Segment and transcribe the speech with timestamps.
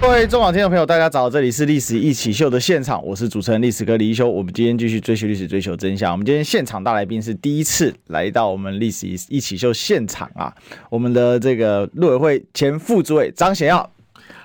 [0.00, 1.28] 各位中广听众朋友，大家早！
[1.28, 4.28] 这里是历史一起秀的现场，我是主持人历史哥李一修。
[4.28, 6.10] 我们今天继续追寻历史，追求真相。
[6.10, 10.52] 我们今天现场大来宾是第一次来到我们历史一起秀现场啊，
[10.88, 13.88] 我们的这个陆委会前副主委张显耀。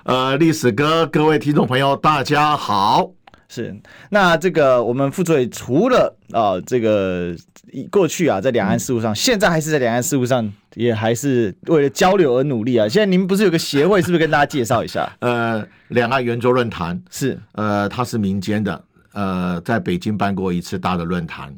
[0.04, 3.10] 呃，历史哥，各位听众朋友，大家好。
[3.48, 3.76] 是，
[4.10, 7.36] 那这个我们副主委除了啊、呃，这个
[7.92, 12.88] 过去啊，在两岸事务上，嗯、现在还是在两岸事务上，也还是为了交流而努力啊。
[12.88, 15.12] 现在您不是有个协会，是不是跟大家介绍一下？
[15.22, 21.54] 呃，两岸圆桌论坛是，呃，它是民间的，呃，在北京办过一次大的论坛，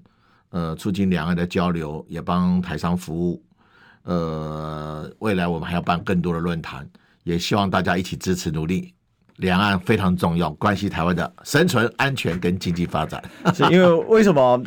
[0.49, 3.41] 呃，促进两岸的交流，也帮台商服务。
[4.03, 6.87] 呃，未来我们还要办更多的论坛，
[7.23, 8.93] 也希望大家一起支持努力。
[9.37, 13.23] 两岸非常重要，关系台湾的生存、安全跟经济发展。
[13.53, 14.61] 是因为为什么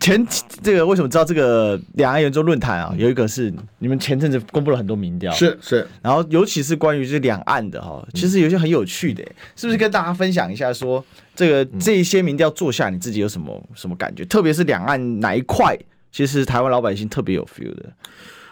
[0.00, 0.26] 前
[0.62, 2.94] 这个为什么知道这个两岸圆桌论坛啊？
[2.96, 9.22] 有一个是你们前阵子公布了很多民调，是是，然后尤其是关于这两岸的哈，其实有些很有趣的，
[9.54, 14.24] 是不是跟大家分享一下说这个这一些民调做下，你自己有什么什么感觉？
[14.24, 15.76] 特别是两岸哪一块，
[16.10, 17.92] 其实台湾老百姓特别有 feel 的。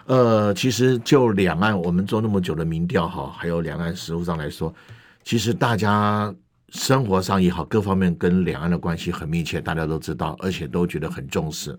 [0.07, 4.75] 呃，其实就两岸我们做那么久的民调哈，还有两岸实务上来说。
[5.23, 6.35] 其实大家
[6.71, 11.79] 生活上也好，各方面跟两岸的关系很密切，大家都知道，而且都觉得很重视。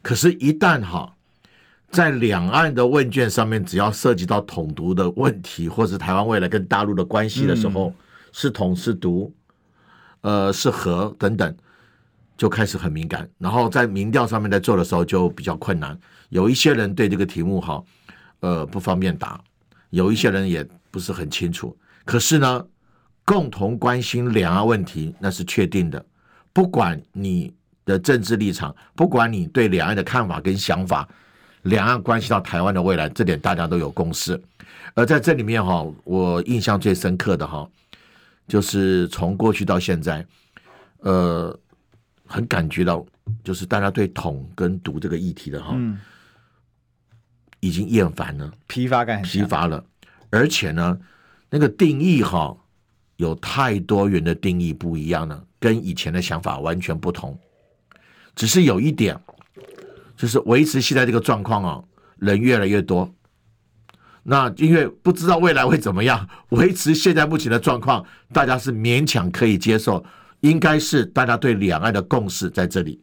[0.00, 1.14] 可是，一旦哈
[1.90, 7.94] 在两岸的问卷上面，只要涉及到统独的问题，或是台湾未来跟大陆的关系的时候，嗯、
[8.32, 9.32] 是统是独，
[10.22, 11.54] 呃，是和等等，
[12.36, 13.28] 就开始很敏感。
[13.38, 15.96] 然后在民调上面在做的时候就比较困难。
[16.30, 17.84] 有一些人对这个题目哈，
[18.40, 19.38] 呃，不方便答；
[19.90, 21.76] 有一些人也不是很清楚。
[22.04, 22.66] 可是呢，
[23.24, 26.04] 共同关心两岸问题那是确定的，
[26.52, 27.54] 不管你
[27.84, 31.08] 的政治立场，不管你对两岸的看法跟想法，
[31.62, 34.40] 两岸关系到台湾的未来，这点大家都有共识。
[34.94, 37.68] 而在这里面哈，我印象最深刻的哈，
[38.48, 40.26] 就是从过去到现在，
[40.98, 41.56] 呃，
[42.26, 43.06] 很感觉到
[43.44, 45.98] 就是大家对统跟独这个议题的哈，嗯，
[47.60, 49.84] 已经厌烦了，疲乏感疲乏了，
[50.30, 50.98] 而且呢。
[51.54, 52.56] 那个定义哈，
[53.16, 57.38] 有太多元的定义不一样了，跟以前的想法完全不同。
[58.34, 59.14] 只是有一点，
[60.16, 61.84] 就是维持现在这个状况啊，
[62.16, 63.12] 人越来越多。
[64.22, 68.02] 那因为不知道未来会怎么样， 维持现在目前的状况，
[68.32, 70.02] 大家是勉强可以接受。
[70.40, 73.00] 应该是大家对两岸的共识在这里。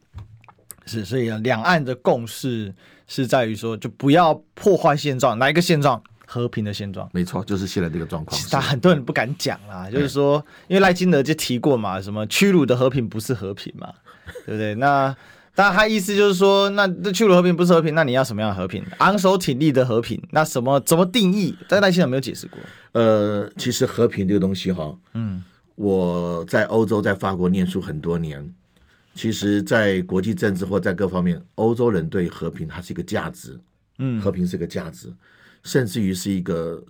[0.86, 2.74] 是，所以啊，两岸的共识
[3.06, 6.02] 是在于说，就不要破坏现状，哪一个现状？
[6.32, 8.40] 和平的现状，没错，就是现在这个状况。
[8.40, 13.92] 其实很多人不敢讲啦，就是说，因为赖金德就提过嘛，什么屈辱的和平不是和平嘛，
[14.46, 14.76] 对不对？
[14.76, 15.12] 那
[15.56, 18.80] 但他意思就是说，那这屈辱和平不是和平，那你要什么样的和平？
[18.98, 21.52] 昂首挺立的和平，那什么怎么定义？
[21.68, 22.60] 但赖金德没有解释过。
[22.92, 25.42] 呃，其实和平这个东西哈，嗯，
[25.74, 28.48] 我在欧洲在法国念书很多年，
[29.14, 33.58] 其实，在国际政治或在各方面，欧洲人对和平它是一个价值，
[33.98, 35.12] 嗯，和平是个价值。
[35.62, 36.82] 甚至于是一个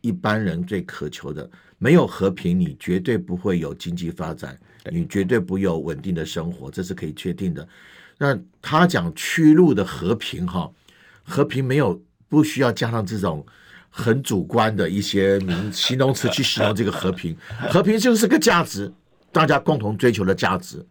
[0.00, 1.48] 一般人最渴求的，
[1.78, 4.58] 没有和平，你绝对不会有经济发展，
[4.90, 7.66] 你绝对不有稳定的生活，这是可以确定的。
[8.18, 10.70] 那他讲屈辱的和平，哈，
[11.22, 13.44] 和平没有不需要加上这种
[13.88, 17.36] 很主观的一些名形容词去形容这个和平，
[17.70, 18.92] 和平就是个价值，
[19.32, 20.84] 大家共同追求的价值。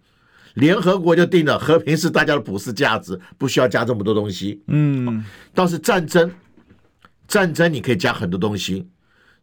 [0.55, 4.61] 联合国就定了，和平是大家的普世价值，不需要加这么多东西。
[4.67, 5.23] 嗯，
[5.53, 6.29] 倒是战争。
[7.29, 8.85] 战争你可以加很多东西，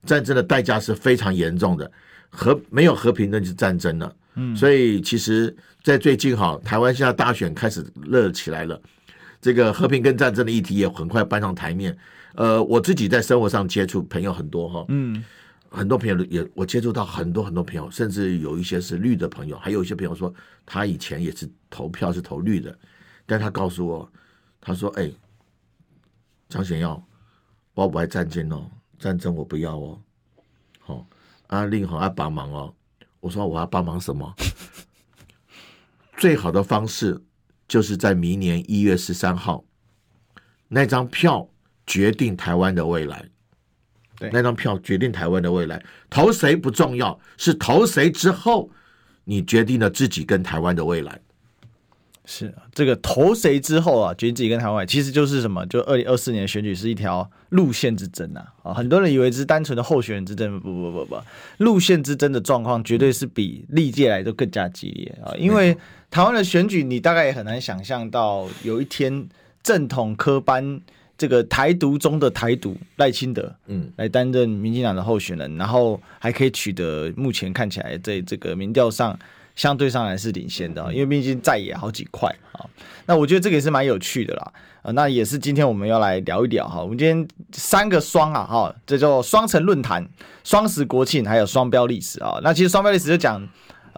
[0.04, 1.90] 战争的代价是非常严重的，
[2.28, 4.14] 和没有和平那就是战争了。
[4.34, 8.78] 嗯，所以其实，在最近哈，台湾现在大选开始热起来了，
[9.40, 11.96] 这个和平跟战争的议题也很快搬上台面。
[12.34, 15.24] 呃，我自己在生活上接触朋友很多哈，嗯，
[15.70, 20.34] 很多朋友也我接触到很多很多朋友，甚至有一些是绿的朋友，还有一些朋友说
[20.66, 22.76] 他以前也是投票是投绿的，
[23.24, 24.12] 但他告诉我，
[24.60, 25.10] 他说：“哎，
[26.48, 27.02] 张显耀。”
[27.76, 30.00] 我不爱战争哦，战争我不要哦。
[30.80, 31.06] 好、哦，
[31.48, 32.74] 阿令好爱帮忙哦。
[33.20, 34.34] 我说我要帮忙什么？
[36.16, 37.22] 最好的方式
[37.68, 39.62] 就是在明年一月十三号
[40.68, 41.46] 那张票
[41.86, 43.28] 决定台湾的未来。
[44.18, 48.70] 对，那张票决定台湾的未来，投谁不重要，是投谁之后，
[49.24, 51.20] 你决定了自己跟台湾的未来。
[52.28, 55.64] 是这个投谁之后啊，决定自己跟台湾，其实就是什么？
[55.66, 58.74] 就二零二四年的选举是一条路线之争呐啊！
[58.74, 61.16] 很多人以为只是单纯的候选人之争，不不不不，
[61.58, 65.30] 路线之争的状况绝对是比历届来都更加激烈啊！
[65.38, 65.76] 因为
[66.10, 69.28] 台湾的选举，你大概也很难想象到有一天
[69.62, 70.80] 正统科班
[71.16, 79.16] 这个台独中的台独赖清德，嗯，来担任民进党的候选人，然后还可以取得目前看起来在这个民调上。
[79.56, 82.64] 相对上来是领先的，因为毕竟在野好几块啊。
[83.06, 84.52] 那我觉得这个也是蛮有趣的啦。
[84.82, 86.80] 呃，那也是今天我们要来聊一聊哈。
[86.80, 90.08] 我们今天三个双啊哈，这叫双城论坛、
[90.44, 92.38] 双十国庆，还有双标历史啊。
[92.42, 93.42] 那其实双标历史就讲。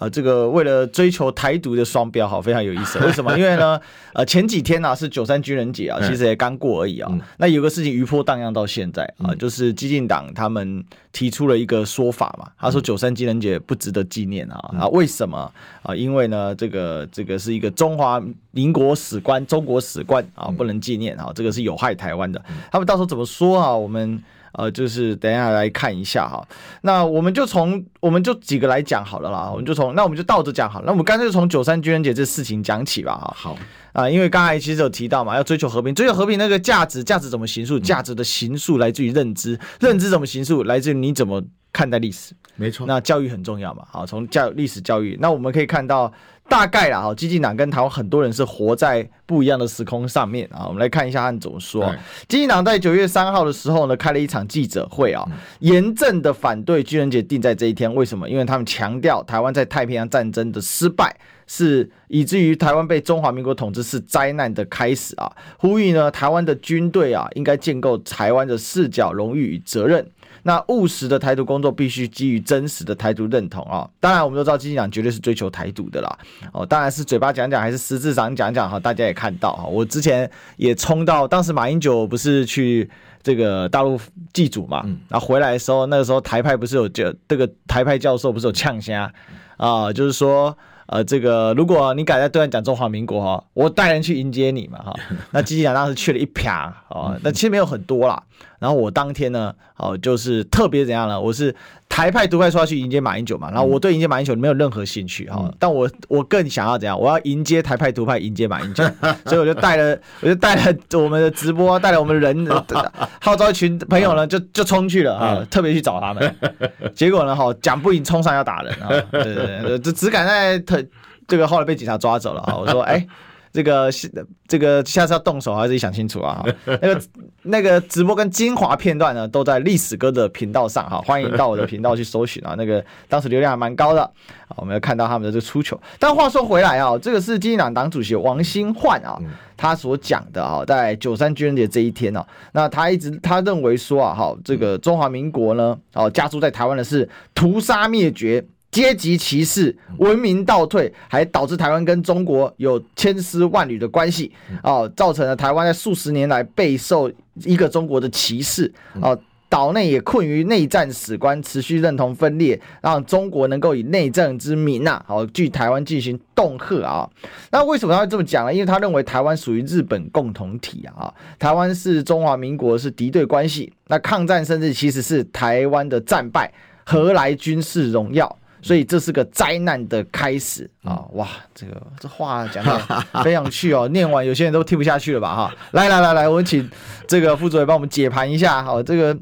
[0.00, 2.98] 呃，这个为了追求台独的双标，哈，非常有意思。
[3.04, 3.36] 为什么？
[3.36, 3.80] 因为呢，
[4.14, 7.08] 呃，前几天呢、啊、是九三军人节啊，其实也刚过而已啊。
[7.12, 14.70] 嗯、那有个事情余波荡漾到现在啊，就是激进党他们提出了一个说法嘛，他说九三军人节不值得纪念啊。
[14.78, 15.52] 啊，为什么
[15.82, 15.94] 啊？
[15.94, 18.22] 因为呢，这个这个是一个中华
[18.52, 22.40] 民国史观、中国史观啊，不能纪念啊，这个是有害台湾的。
[22.70, 23.76] 他们到时候怎么说啊？
[23.76, 24.22] 我们。
[24.52, 26.46] 呃，就是等一下来看一下哈，
[26.82, 33.34] 那我们就从我们就几个来讲好了啦，我们就从那我们就倒着讲好了，那我们干脆就从九三军人节这事情讲起吧哈。
[33.36, 33.58] 好
[33.92, 37.78] 啊，因为刚才其实有提到嘛，要追求和平，追求和平那个价值，价值怎么形塑？
[37.80, 40.62] 价值的形塑来自于认知，认知怎么形塑？
[40.64, 41.42] 来自于你怎么
[41.72, 42.34] 看待历史？
[42.54, 43.84] 没错，那教育很重要嘛。
[43.90, 46.12] 好，从教历史教育，那我们可以看到。
[46.48, 50.64] 大概啦，哈，基进党跟台湾很多人是活在不一样的时空上面啊。
[50.66, 51.94] 我们来看一下他们怎么说。
[52.26, 55.24] 基进党在九月三号的时候呢，开了一场记者会啊，
[55.60, 57.94] 严正的反对军人节定在这一天。
[57.94, 58.28] 为什么？
[58.28, 61.14] 因为他们强调台湾在太平洋战争的失败，
[61.46, 65.30] 是以至于台湾被中华民国统治是灾难的开始啊。
[65.58, 70.10] 呼吁呢，台湾的军队啊，应该建构台湾的视角、荣誉与责任。
[70.42, 73.88] 那务实的台独工作必须基于真实的台独认同啊！
[74.00, 76.18] 当然，我们都知道基进党绝对是追求台独的啦。
[76.52, 78.78] 哦，当然是嘴巴讲讲，还是实质上讲讲哈？
[78.78, 82.88] 大家也看到哈，我之前也冲到，当时马英九不是去
[83.22, 84.00] 这个大陆
[84.32, 84.84] 祭祖嘛？
[85.08, 89.12] 然后回来的时候，那个时候台派不是有这这个台派教授不是有呛虾
[89.56, 89.92] 啊？
[89.92, 90.56] 就是说。
[90.90, 94.94] 呃，这个如果你敢在对岸讲中华民国哈，我带人去迎接你嘛哈。
[95.32, 98.22] 那基进党当时去了一啪哦，那其实没有很多啦。
[98.58, 101.20] 然后我当天呢，哦，就是特别怎样呢？
[101.20, 101.54] 我是。
[101.88, 106.96] 台派独派说要去迎接马英九嘛，然后我对迎接马英九没有任何兴趣哈，嗯、但我我更想要怎样？
[106.96, 108.84] 我要迎接台派独派迎接马英九，
[109.26, 112.64] 所以我就带了我就带了我们的直播，带了我们的人
[113.20, 116.36] 号召一群朋友呢，就就冲去了啊，特别去找他们，
[116.94, 120.80] 结果呢哈，讲不赢冲上要打人啊，对对对，就只敢在特
[121.26, 122.92] 这个后来被警察抓走了啊，我说哎。
[122.94, 123.08] 欸
[123.50, 124.08] 这个是
[124.46, 126.44] 这个下次要动手，还是自己想清楚啊！
[126.66, 127.00] 那个
[127.48, 132.54] 那个直播跟精华片段呢，都在历史哥的频道上哈， 欢迎到我的频道去搜寻啊。
[132.56, 134.10] 那个当时流量还蛮高的，
[134.56, 135.80] 我们要看到他们的这个出糗。
[135.98, 139.18] 但话说回来啊，这个是基进党党主席王新焕啊，
[139.56, 148.44] 他所讲的啊，在九三军人节这一天呢，那他一直他认为说啊，哈，这个中华民国呢，哦，加诸在台湾的是屠杀灭绝。
[148.70, 154.30] 阶级歧视、文明倒退，还导致台湾跟中国有千丝万缕的关系
[154.62, 157.10] 哦，造成了台湾在数十年来备受
[157.44, 159.18] 一个中国的歧视哦，
[159.48, 167.08] 岛内也困于内战史观，持续认同分裂，让中国能够以内政之名呐，好对台湾进行恫吓啊。
[167.50, 168.52] 那为什么他会这么讲呢？
[168.52, 176.52] 因为他认为台湾属于日本共同体啊，台湾是中华民国是敌对关系，那抗战甚至其实是台湾的战败，
[176.84, 178.38] 何来军事荣耀？
[178.60, 181.04] 所以这是个灾难的开始啊！
[181.12, 182.78] 哇，这个这话讲的
[183.22, 185.34] 非常有趣哦，念完有些人都听不下去了吧？
[185.34, 186.68] 哈，来来来来，我们请
[187.06, 188.62] 这个副主委帮我们解盘一下。
[188.62, 189.16] 好，这个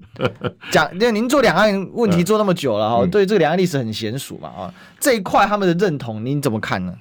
[0.70, 6.94] 讲，因 为您做两岸问题做那么久了哈，对这个两岸历史很娴熟嘛啊，这一块他们的认同您怎么看呢？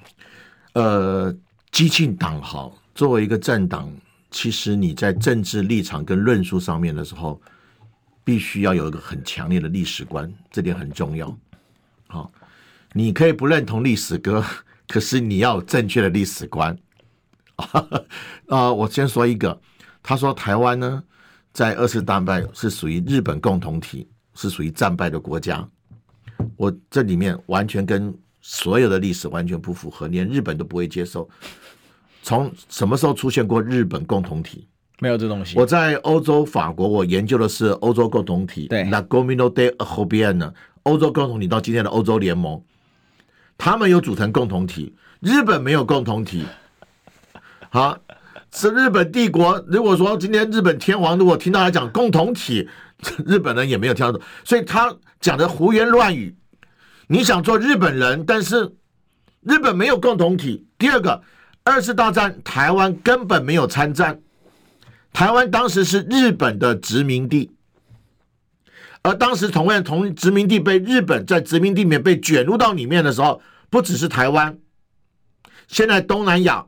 [0.74, 1.34] 呃，
[1.72, 3.90] 激进党哈，作为一个政党，
[4.30, 7.40] 其实你在政治立场跟论述上面的时候，
[8.24, 11.34] 必须要有一个很强烈的历史观，这点很重要。
[12.08, 12.30] 好，
[12.92, 14.44] 你可以不认同历史哥，
[14.88, 16.76] 可是你要有正确的历史观。
[18.48, 19.60] 啊、我先说一个，
[20.02, 21.02] 他说台湾呢，
[21.52, 25.66] 在二次大败是属于日本共同体，是属于战败的国家。
[26.56, 31.28] 我这里面完全跟所有的历史完全不符合，连日本都不会接受。
[32.22, 34.68] 从什么时候出现过日本共同体？
[34.98, 35.58] 没有这东西。
[35.58, 38.66] 我在欧洲法国，我研究的是欧洲共同体。
[38.68, 40.52] 对，La Communauté Européenne
[40.84, 42.62] 欧洲共同体到今天的欧洲联盟，
[43.58, 46.44] 他们有组成共同体，日本没有共同体。
[47.68, 47.98] 好，
[48.52, 49.62] 是日本帝国。
[49.66, 52.68] 如果说今天日本天皇如果听到他讲共同体，
[53.26, 56.34] 日本人也没有听到，所以他讲的胡言乱语。
[57.08, 58.72] 你想做日本人，但是
[59.42, 60.66] 日本没有共同体。
[60.78, 61.22] 第二个，
[61.62, 64.20] 二次大战台湾根本没有参战，
[65.16, 67.50] 台湾当时是日本的殖民地，
[69.00, 74.58] 而当时同样同殖民地被日本在殖民地里面被卷入到里面的时候，不只是台湾，
[75.68, 76.66] 现在东南亚，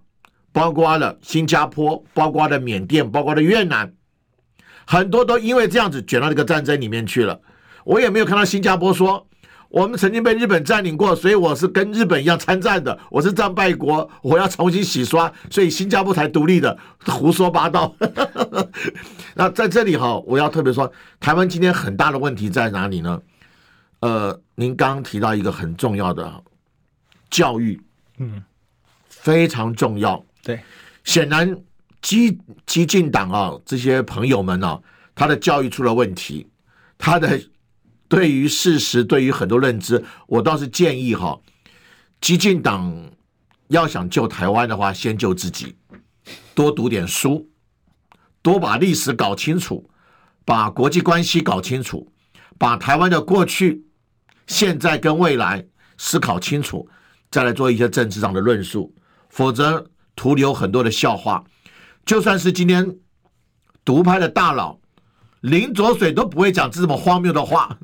[0.50, 3.92] 包括了新加坡，包括了缅甸，包括了越南，
[4.86, 7.38] 很多都因为这样子卷到这个战争里面去了。
[7.84, 9.27] 我也没有看到新加坡说。
[9.68, 12.98] 我们曾经被日本占领过，所以我是跟日本一样参战的。
[13.10, 17.94] 我是战败国，我要重新洗刷，所以新加坡才独立的，胡说八道。
[19.36, 23.20] 那在这里哈，我要特别说，台湾今天很大的问题在哪里呢？
[24.00, 26.42] 呃，您刚刚提到一个很重要的
[27.28, 27.78] 教育，
[28.16, 28.42] 嗯，
[29.10, 30.24] 非常重要。
[30.42, 30.58] 对，
[31.04, 31.54] 显然
[32.00, 34.80] 激激进党啊，这些朋友们呢、啊，
[35.14, 36.48] 他的教育出了问题，
[36.96, 37.38] 他的。
[38.08, 41.38] 对于事实，对于很多认知，我倒是建议哈，
[42.20, 43.10] 激进党
[43.68, 45.76] 要想救台湾的话，先救自己，
[46.54, 47.50] 多读点书，
[48.40, 49.90] 多把历史搞清楚，
[50.46, 52.10] 把国际关系搞清楚，
[52.56, 53.84] 把台湾的过去、
[54.46, 55.66] 现在跟未来
[55.98, 56.88] 思考清楚，
[57.30, 58.94] 再来做一些政治上的论述，
[59.28, 59.86] 否则
[60.16, 61.44] 徒留很多的笑话。
[62.06, 62.96] 就算是今天
[63.84, 64.80] 独派的大佬
[65.42, 67.78] 林卓水都不会讲这么荒谬的话。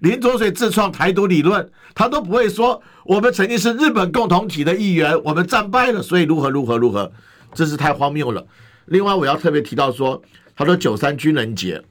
[0.00, 7.12] 林卓水自创台独理论，他都不会说我们曾经是日本共同体的一员，我们战败了，所以如何如何如何，
[7.52, 8.46] 真是太荒谬了。
[8.86, 10.22] 另外，我要特别提到说，
[10.56, 11.82] 他说九三军人节，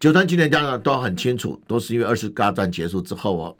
[0.00, 3.56] 九三军人家呢都很清楚，都是因为二次大战结束之后哦。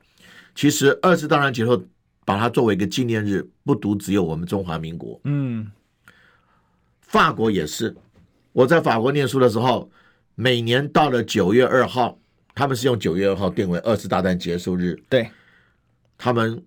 [0.54, 1.86] 其实二次大战结束，
[2.24, 5.70] 把它作为一个纪念日，不独只有我们中华民国，嗯，
[7.02, 7.94] 法国也是。
[8.54, 9.90] 我在法国念书的时候，
[10.34, 12.18] 每年到了九月二号。
[12.56, 14.98] 他们是用九月二号定为二次大战结束日。
[15.10, 15.30] 对，
[16.16, 16.64] 他们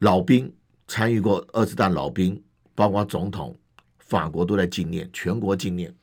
[0.00, 0.52] 老兵
[0.88, 2.42] 参与过二次大战，老兵
[2.74, 3.56] 包括总统，
[4.00, 5.94] 法国都在纪念，全国纪念。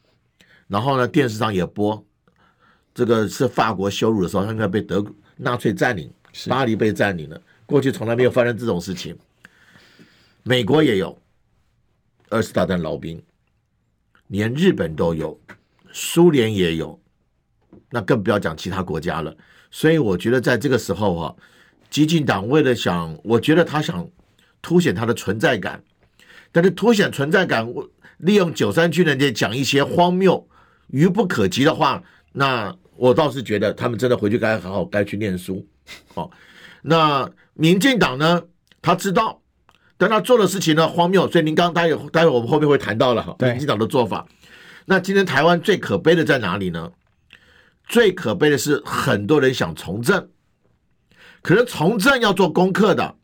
[0.69, 2.01] 然后呢，电视上也播，
[2.93, 6.09] 这个是法国羞辱的时候，他应该被德纳粹占领，
[6.47, 7.41] 巴黎被占领了。
[7.65, 9.17] 过去从来没有发生这种事情。
[10.43, 11.21] 美国也有
[12.29, 13.21] 二次大战老兵，
[14.27, 15.37] 连日本都有，
[15.91, 16.97] 苏联也有。
[17.91, 19.35] 那更不要讲其他国家了，
[19.71, 21.35] 所以我觉得在这个时候啊，
[21.89, 24.07] 激进党为了想，我觉得他想
[24.61, 25.81] 凸显他的存在感，
[26.51, 27.67] 但是凸显存在感，
[28.17, 30.47] 利用九三军人节讲一些荒谬、
[30.87, 32.03] 愚不可及的话，
[32.33, 35.65] 那我倒是觉得他们真的回去该好好该去念书。
[36.13, 36.29] 哦，
[36.83, 38.43] 那民进党呢，
[38.81, 39.41] 他知道，
[39.97, 44.27] 但他做的事情呢荒谬，所以您刚刚待会待会我们后面会谈到了哈，民进党的做法。
[44.85, 46.91] 那今天台湾最可悲的在哪里呢？
[47.89, 50.29] 最可悲的是，很多人想从政，
[51.41, 53.15] 可是从政要做功课的。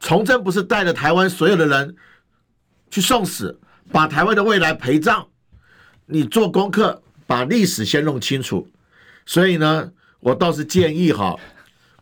[0.00, 1.94] 从政不是带着台湾所有的人
[2.90, 3.60] 去送死，
[3.92, 5.28] 把台湾的未来陪葬。
[6.06, 8.66] 你做功课，把历史先弄清楚。
[9.26, 11.36] 所以呢，我倒是建议哈，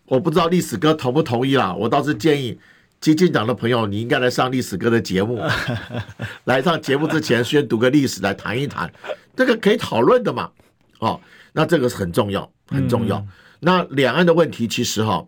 [0.05, 1.75] 我不知道历史哥同不同意啦。
[1.75, 2.57] 我倒是建议
[3.01, 5.43] 激进党的朋友，你应该来上历史哥的节目。
[6.45, 8.93] 来上节目之前，先读个历史来谈一谈，
[9.35, 10.53] 这个可以讨论的嘛。
[11.01, 11.21] 哦，
[11.53, 13.19] 那这个是很重要，很重要。
[13.19, 13.29] 嗯、
[13.61, 15.27] 那两岸的问题，其实哈，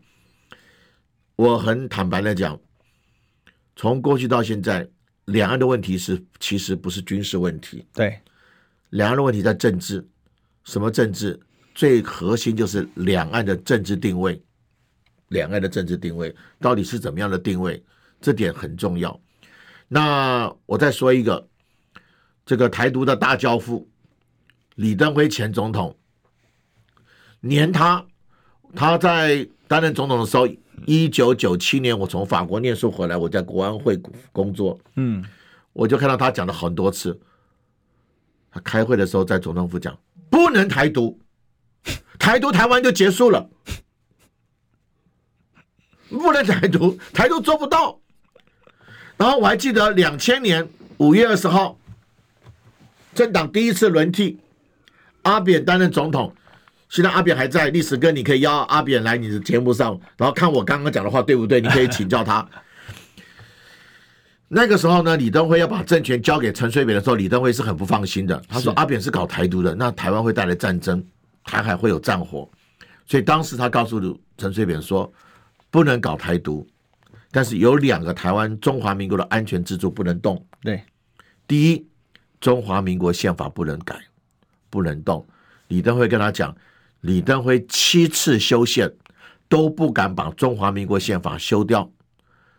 [1.37, 2.59] 我很坦白的讲，
[3.77, 4.89] 从过去到现在，
[5.27, 7.87] 两岸的问题是其实不是军事问题。
[7.93, 8.19] 对，
[8.91, 10.07] 两岸的问题在政治。
[10.65, 11.39] 什么政治？
[11.75, 14.43] 最核心就是两岸的政治定位。
[15.29, 17.83] 两岸的政治定位到底是怎么样的定位？
[18.21, 19.19] 这点很重要。
[19.87, 21.49] 那我再说一个，
[22.45, 23.89] 这个台独的大教父。
[24.79, 25.97] 李登辉前总统，
[27.41, 28.07] 连他，
[28.77, 30.47] 他在担任总统的时候，
[30.87, 35.25] 一九九七年，我从法国念书回来，我在国安会工作，嗯，
[35.73, 37.19] 我就看到他讲了很多次。
[38.53, 39.99] 他开会的时候在总统府讲，
[40.31, 41.19] 不能台独，
[42.17, 43.51] 台独台湾就结束了，
[46.09, 47.99] 不能台独，台独做不到。
[49.17, 50.69] 然后我还记得两千年
[50.99, 51.77] 五月二十号，
[53.13, 54.39] 政党第一次轮替。
[55.23, 56.35] 阿扁担任总统，
[56.89, 57.69] 现在阿扁还在。
[57.71, 61.61] 历史哥，你可以邀阿扁来你的节目上，然后看我刚刚讲的话对不对？
[61.61, 62.47] 你可以请教他。
[64.51, 68.43] 那个时候呢，李登辉要把政权交给陈水扁的时候，李登辉是很不放心的。
[68.49, 71.05] 他说：“阿扁是搞台独的，那台湾会带来战争，
[71.45, 72.49] 台海会有战火。”
[73.05, 75.13] 所以当时他告诉陈水扁说
[75.71, 76.67] ：“不能搞台独，
[77.31, 80.43] 但是有两个台湾中华民国的安全支柱不能动。
[80.63, 80.83] 对，
[81.47, 81.87] 第一，
[82.41, 84.01] 中华民国宪法不能改。”
[84.71, 85.27] 不能动。
[85.69, 86.57] 李登辉跟他讲，
[87.03, 88.93] 李登辉七次修宪
[89.49, 91.91] 都不敢把中华民国宪法修掉，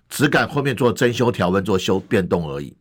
[0.09, 2.75] 只敢后面做增修条文做修变动而已。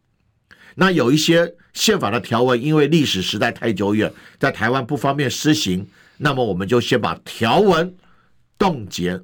[0.75, 7.97] 那有一些宪法的条文，因为历史时代太久远，在台湾不方便施行，那么我们就先把条文
[8.56, 9.20] 冻结。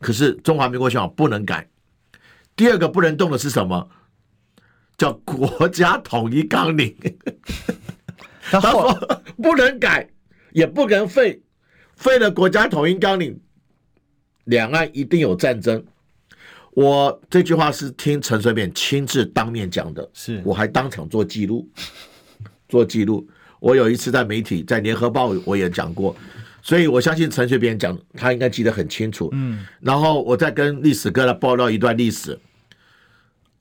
[0.00, 1.68] 可是中华民国宪法不能改。
[2.54, 3.88] 第二个不能动的是什么？
[4.96, 6.94] 叫国家统一纲领。
[8.50, 8.92] 他说
[9.42, 10.08] 不能改，
[10.52, 11.40] 也不能废，
[11.96, 13.38] 废了国家统一纲领，
[14.44, 15.84] 两岸一定有战争。
[16.72, 21.68] 我这句话是听陈水扁亲自当面讲的，是我还当场做记录，
[22.68, 23.28] 做记录。
[23.60, 26.14] 我有一次在媒体，在联合报我也讲过，
[26.62, 29.28] 所以我相信陈水扁讲，他应该记得很清楚。
[29.32, 32.38] 嗯，然后我再跟历史哥来报道一段历史。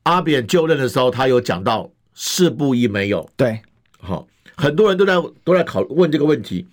[0.03, 3.59] 阿扁就任的时候，他有讲到四不一没有，对，
[3.97, 6.67] 好，很多人都在都在考问这个问题。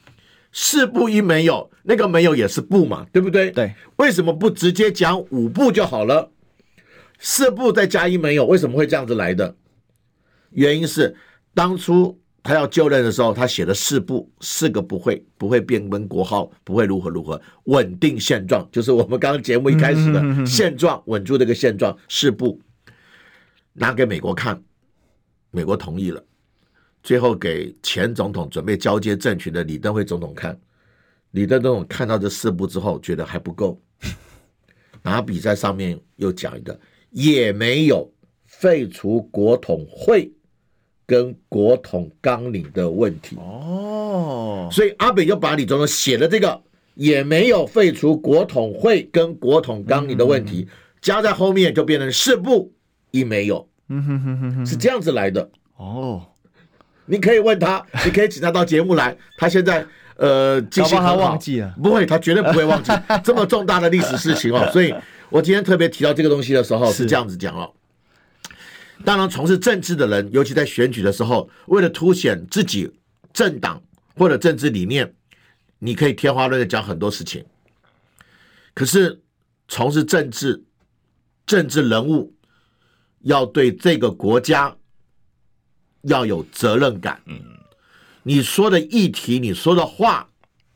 [0.56, 3.50] 四不一没有，那个没有也是不嘛，对不对？
[3.50, 6.30] 对，为什么不直接讲五不就好了？
[7.18, 9.56] 四不再加一没有，为什么会这样子来的？
[10.50, 11.16] 原因是
[11.54, 22.60] 当初他要就任的时候，他写了四不，四个不会，不会变更国号，不会如何如何，稳定现状，就是我们刚刚节目一开始的现状，稳住这个现状，四不
[23.72, 24.62] 拿给美国看，
[25.50, 26.22] 美国同意了。
[27.04, 30.58] 最后给前总统准备交接政权的李登辉总统看，
[31.32, 33.78] 李登辉总统看到这四部之后，觉得还不够，
[35.02, 36.80] 拿笔在上面又讲一个，
[37.10, 38.10] 也没有
[38.46, 40.32] 废除国统会
[41.04, 43.36] 跟国统纲领的问题。
[43.36, 46.58] 哦，所以阿北就把李总统写的这个
[46.94, 50.66] 也没有废除国统会跟国统纲领的问题
[51.02, 52.72] 加在后面，就变成四部
[53.10, 55.50] 一没有，嗯哼哼哼哼，是这样子来的。
[55.76, 56.30] 哦。
[57.06, 59.16] 你可以问他，你可以请他到节目来。
[59.36, 61.38] 他现在呃，记性很好，
[61.82, 62.92] 不会，他绝对不会忘记
[63.22, 64.68] 这么重大的历史事情哦。
[64.72, 64.94] 所以
[65.28, 67.70] 我今天特别提到这个东西的时候是这样子讲哦。
[69.04, 72.90] 当然，从事政治的人，尤其在选举的时候，为了凸显自己
[73.32, 73.82] 政党
[74.16, 75.12] 或者政治理念，
[75.80, 77.44] 你可以天花乱坠讲很多事情。
[78.72, 79.20] 可是
[79.68, 80.62] 从事政治，
[81.44, 82.32] 政治人物
[83.22, 84.74] 要对这个国家。
[86.04, 87.40] 要有责任感，嗯，
[88.22, 90.28] 你说的议题，你说的话，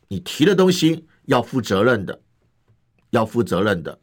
[0.07, 2.19] 你提的东西要负责任的，
[3.11, 3.99] 要负责任的。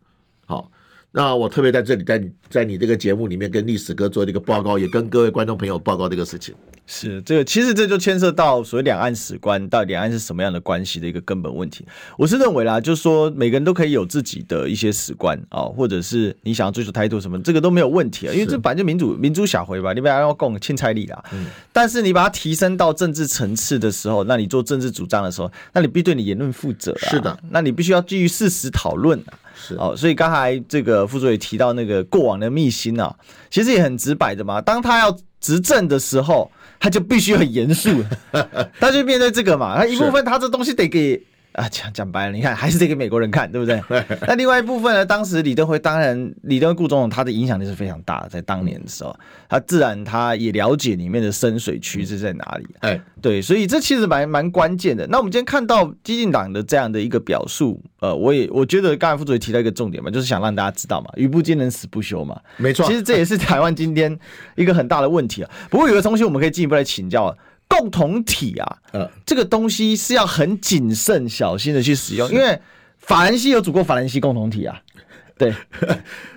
[0.47, 0.71] 好，
[1.17, 6.55] 那我特别在这里，在在你这个节目里面跟历史哥做这个报告，也跟各位观众朋友报告这个事情。
[6.87, 11.87] 是这个，其实这就牵涉到所谓两岸史观，到底两岸是什么样的关系的一个根本问题。
[12.19, 21.25] 我是认为啦，就是说每个人都可以有自己的一些史观啊，或者是你想要追求态度什么，这个都没有问题啊，因为这本来就民主民主小回吧，你不要要讲凊彩里啦。
[21.33, 21.47] 嗯。
[21.73, 27.09] 但是你把它提升到政治层次的时候，那你做政治主张的时候，那你必须对你言论负责啊。
[27.09, 27.39] 是的。
[27.49, 29.33] 那你必须要基于事实讨论啊。
[29.57, 29.75] 是。
[29.77, 33.13] 哦，所以刚才这个副座也提到那个过往的秘辛啊，
[33.51, 36.51] 其实也很直白的嘛，当他要执政的时候。
[36.79, 38.05] 他就必须很严肃，
[38.79, 39.79] 他就面对这个嘛。
[39.79, 41.21] 他一部分他这东西得给
[41.57, 43.83] 啊，讲讲白了，你看还是得给美国人看，对不对？
[44.29, 45.07] 那另外一部分呢？
[45.07, 49.17] 当时李登辉当然，李登辉顾总统他的影响力是非常大的，在当年的时候，
[49.49, 52.67] 他自然他也了解里面的深水区是在哪里。
[52.81, 55.07] 哎，对，所以这其实蛮蛮关键的。
[55.07, 62.39] 那我们今天看到激进党的这样的一个表述，呃，我也我觉得刚才副主席提到一个重点嘛，就是想让大家知道嘛，语不惊人死不休嘛。
[62.59, 64.15] 没错，其实这也是台湾今天
[64.57, 65.51] 一个很大的问题啊。
[65.71, 67.35] 不过有个东西我们可以进一步来请教。
[67.69, 72.59] 共同体啊，呃，这个东西是要很谨慎小心的去使用，因为
[72.99, 74.81] 法兰西有组过法兰西共同体啊，
[75.37, 75.55] 对。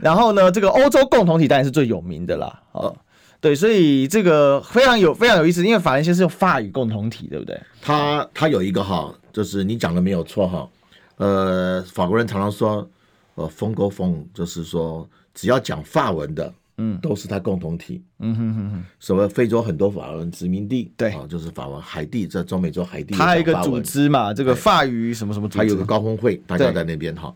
[0.02, 2.96] 然后呢，这个欧洲共同体当然是最有名的啦，哦，
[3.40, 7.60] 对，所以这个非常有非常有意思，因为法兰西是用法语共同体，对不对？
[7.82, 10.70] 他他有一个哈，就是你讲的没有错哈，
[11.18, 12.88] 呃，法国人常常说，
[13.36, 16.54] 呃，风沟风，就是说只要讲法文的。
[16.82, 18.02] 嗯，都是他共同体。
[18.20, 27.36] 嗯哼哼哼，什么非洲很多法文殖民地，对，啊，就是法文海地，在中美洲海地，他一个组织嘛，这个法语什么什么组织，还有个高峰会，大家在那边哈。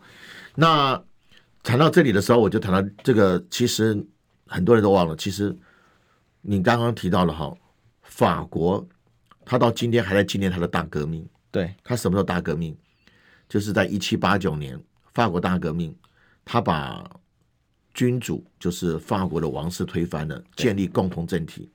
[0.54, 0.98] 那
[1.62, 4.02] 谈到这里的时候，我就谈到这个，其实
[4.46, 5.54] 很多人都忘了，其实
[6.40, 7.54] 你刚刚提到了哈，
[8.02, 8.82] 法国，
[9.44, 11.22] 他到今天还在纪念他的大革命。
[11.50, 12.74] 对，他什么时候大革命？
[13.46, 14.80] 就是在一七八九年，
[15.12, 15.94] 法国大革命，
[16.46, 17.04] 他把。
[17.94, 21.70] 君主就是法国的王室推翻了，建立共同政体。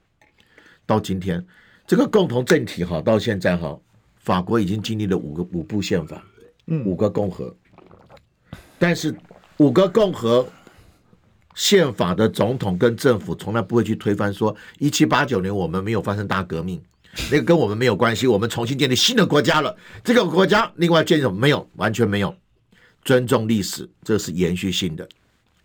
[0.86, 1.44] 到今天，
[1.88, 3.80] 这个共同政体哈，到现在哈，
[4.18, 6.22] 法国已经经历了五个五部宪法，
[6.68, 7.56] 嗯，五个共和。
[8.78, 9.16] 但是
[9.58, 10.48] 五个共和
[11.56, 16.82] 宪法的总统跟政府从来不会去推翻说，一七八九年我们没有发生大革命，
[17.32, 19.76] 那个跟我们没有关系，我们重新建立新的国家了。
[20.04, 21.40] 这个国家另外建立什么？
[21.40, 22.36] 没有，完全没有。
[23.04, 25.08] 尊重历史，这是延续性的。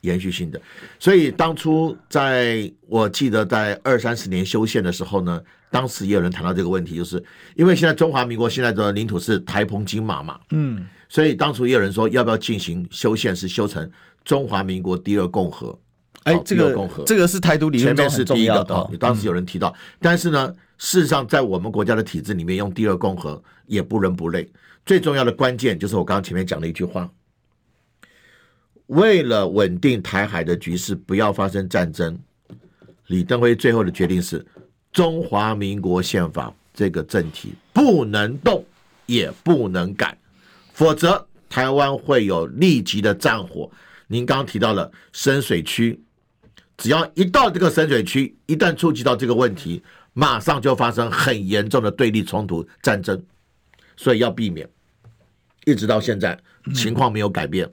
[0.04, 0.60] 延续性的。
[0.98, 5.40] 所以当初在我记得在二三十年修宪的时候呢，
[5.70, 7.22] 当时也有人谈到这个问题，就是
[7.56, 13.90] 因为现在中华民国现在的领土是台澎金马嘛，嗯，所以当初也有人说要不要进行修宪，是修成
[14.24, 15.78] 中华民国第二共和。
[16.24, 18.90] 哎，这个这个是台独理论中很重要的。
[18.98, 24.50] 当时有人提到，但是呢，事实上在我们国家的体制里面，用第二共和也不伦不类。
[24.86, 27.06] 最重要的关键就是我刚刚前面讲的一句话：
[28.86, 32.18] 为了稳定台海的局势，不要发生战争，
[33.06, 34.44] 李登辉最后的决定是：
[34.92, 38.64] 中华民国宪法这个正题不能动，
[39.06, 40.16] 也不能改，
[40.72, 43.70] 否则台湾会有立即的战火。
[44.06, 46.00] 您刚刚提到了深水区。
[46.76, 49.80] 只要一到这个深水区，一旦触及到这个问题，
[50.12, 53.24] 马上就发生很严重的对立冲突、战争，
[53.96, 54.68] 所以要避免。
[55.66, 56.36] 一直到现在，
[56.74, 57.70] 情况没有改变。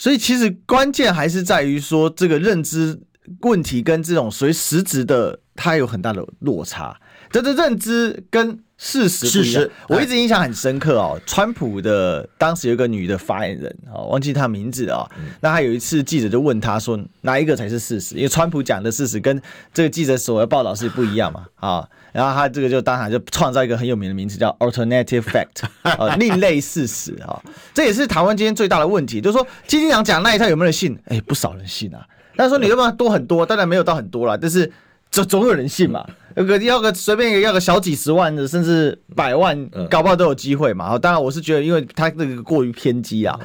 [0.00, 2.98] 所以其实关键还是在于说，这个认知
[3.42, 6.98] 问题跟这种随实质的，它有很大的落差。
[7.30, 8.58] 这个认知跟。
[8.82, 11.20] 事实不一样，我一直印象很深刻哦。
[11.26, 15.06] 川普的当时有个女的发言人哦，忘记她名字啊。
[15.42, 19.38] 那她有一次记者就问他说：“哪一个才是事实？”因为川普讲的事实跟
[19.74, 21.86] 这个记者所要报道是不一样嘛啊。
[22.12, 27.42] 然后他这个就当场就创造一个很有名的名词叫 “alternative fact”，啊， 另类事实啊。
[27.74, 30.98] 这也是台湾今天最大的问题，就是说，基金长讲那一套有没有人信？
[31.06, 32.06] 哎，不少人信啊。
[32.36, 33.44] 但是说你要不要多很多？
[33.44, 34.70] 当然没有到很多了，但是。
[35.12, 40.96] 这总有人信嘛，要个要个随便要个小几十万的，甚至百万，搞不好都有机会嘛。
[41.00, 43.36] 当然我是觉得，因为他这个过于偏激啊。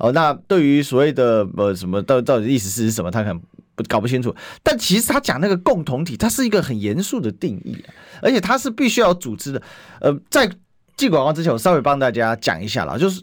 [0.00, 3.40] 哦，那对于所谓的呃什么到到底意思是什么，他可能
[3.74, 4.34] 不搞不清楚。
[4.62, 7.76] 但其实他讲那个共同体，它是一个很严肃的定义，
[8.20, 9.62] 而且它是必须要组织的。
[10.00, 10.50] 呃，在
[10.96, 13.22] 进广告之前，我稍微帮大家讲一下啦，就是。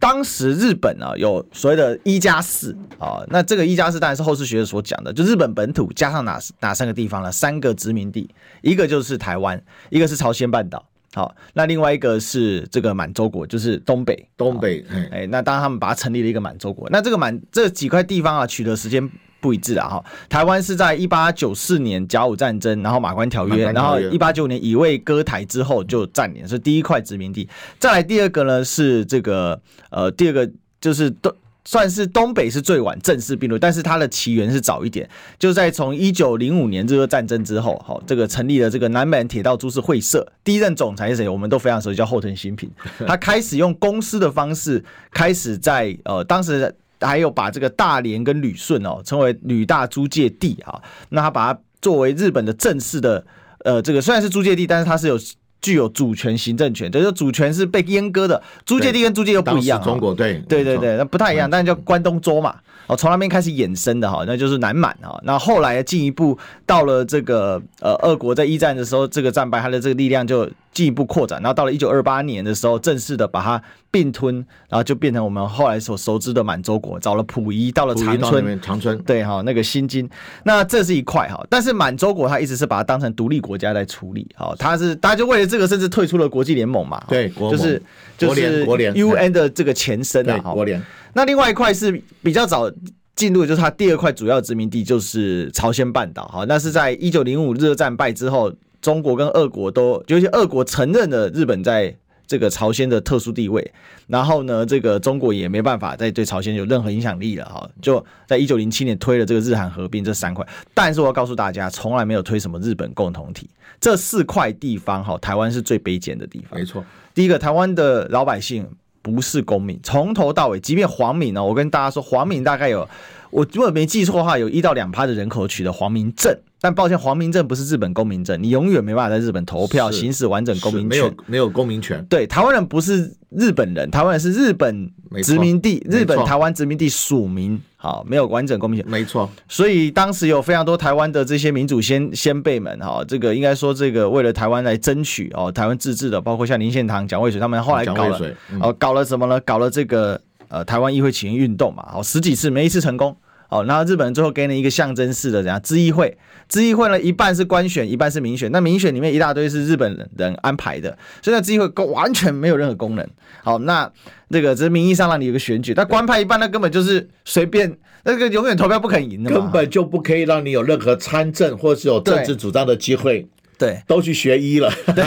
[0.00, 7.30] 当时日本啊有所谓的一加四啊，那这个一加四当然是后世学者所讲的，就日本本土加上哪哪三个地方呢？
[7.30, 8.28] 三个殖民地，
[8.60, 19.08] 一个就是台湾，一个是朝鲜半岛，好，那另外一个是这个满洲国，就是东北，东北，哎，那当然他们把它成立了一个满洲国，那这个满这几块地方啊取得时间。
[19.40, 19.88] 不一致啊！
[19.88, 27.48] 哈，台湾是在一八九四年甲午战争，然后马关条约，然后一八九五年乙未割台之后就占领，是第一块殖民地。
[27.78, 31.32] 再来第二个呢是这个呃，第二个就是东
[31.64, 41.28] 算是东北是最晚正式并入，但是它的起源是早一点，就在从一九零五年这个战争之后，好，这个成立了这个南满铁道株式会社，第一任总裁是谁？
[41.28, 42.68] 我们都非常熟悉，叫后藤新平。
[43.06, 46.74] 他开始用公司的方式，开始在呃当时。
[47.00, 50.80] 还有把这个大连跟旅顺哦称为旅大租界地啊，
[51.10, 53.24] 那他把它作为日本的正式的
[53.64, 55.18] 呃这个虽然是租界地，但是它是有
[55.60, 58.40] 具有主权行政权，就是主权是被阉割的。
[58.64, 62.54] 租界地跟租界又不一样，中国对对对对，那不太一样，但是叫关东州嘛。
[62.86, 65.20] 哦，从那边开始衍生的哈，那就是南满哈。
[65.22, 70.48] 那后来进一步到了这个呃，俄国在一战的时候，这个战败，他的这个力量就
[70.78, 71.42] 进一步扩展。
[71.42, 73.60] 然后到了一九二八年的时候，正式的把它
[73.90, 74.36] 并吞，
[74.68, 77.00] 然后就变成我们后来所熟知的满洲国。
[77.00, 80.08] 找了溥仪，到了长春，长春对哈，那个新津。
[80.44, 84.24] 那这是一块哈，但是满洲国它一直是把它当成独立国家在处理。
[84.36, 87.02] 哈，他是大家就为了这个，甚至退出了国际联盟嘛。
[87.08, 87.82] 对，就是
[88.16, 88.64] 就是
[88.94, 90.38] UN 的这个前身啊。
[90.38, 90.80] 国联。
[91.12, 92.70] 那另外一块是比较早
[93.16, 96.26] 进入，就是它第二块主要殖民地，就是朝鲜半岛。
[96.28, 98.52] 哈，那是在一九零五日俄战败之后，
[98.88, 101.94] 中国跟俄国都，尤其俄国承认了日本在
[102.26, 103.70] 这个朝鲜的特殊地位。
[104.06, 107.44] 然后呢，这个中国也没办法再对朝鲜有任何影响力了。
[107.44, 110.42] 哈，就在一九零七年推了这个日韩合并这三块。
[110.72, 113.50] 但是我要告诉大家，从来没有推什么日本共同体。
[113.78, 116.58] 这四块地方，哈，台湾是最卑贱的地方。
[116.58, 118.66] 没错，第一个，台湾的老百姓。
[119.00, 122.86] 不是公民，从头到尾，即便皇敏呢，我跟大家说，皇敏大概有，
[123.30, 126.36] 我如果没记错的话，有一到两趴的人口取得皇民证。
[126.60, 132.04] 但抱歉，皇民证不是日本公民证，你永远没办法在日本投票，行使完整公民权，没有没有公民权。
[132.06, 134.90] 对，台湾人不是日本人，台湾人是日本
[135.22, 138.90] 殖民地，日本台湾殖民地属民，好，没有完整公民权。
[138.90, 148.20] 没错，所以当时有非常多台湾的这些民主先先辈们，哈，这个应该说这个为了台湾来争取哦，台湾自治的，包括像林献堂、蒋渭水他们后来搞了，
[148.60, 149.40] 哦，搞了什么呢？
[149.42, 153.16] 搞了这个呃台湾议会起义运动嘛，好，十几次没一次成功。
[153.48, 155.60] 哦，然后日本人最后给你一个象征式的怎样？
[155.62, 156.16] 知议会，
[156.48, 158.52] 知议会呢，一半是官选，一半是民选。
[158.52, 163.08] 那民选里面一大堆是日本人安排的，所以那知议会完全没有任何功能。
[163.42, 163.90] 好，那
[164.30, 173.26] 这个只是名义上让你有个选举，但官派一半，那根本就是随便，那个永远投票不肯赢的，根本就不可以让你有任何参政或是有政治主张的机会。
[173.58, 174.72] 对，都去学医了。
[174.94, 175.04] 对，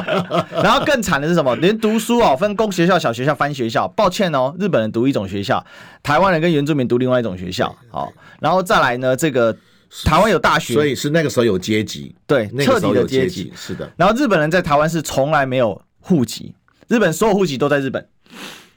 [0.62, 1.56] 然后更惨的是什么？
[1.56, 3.88] 连读书哦，分公学校、小学校、翻学校。
[3.88, 5.64] 抱歉哦，日本人读一种学校，
[6.02, 7.74] 台湾人跟原住民读另外一种学校。
[7.90, 9.56] 好，然后再来呢，这个
[10.04, 13.50] 台湾有大学，所以是那个时候有阶级，对，彻底的阶级。
[13.56, 13.90] 是的。
[13.96, 16.54] 然后日本人在台湾是从来没有户籍，
[16.88, 18.06] 日本所有户籍都在日本。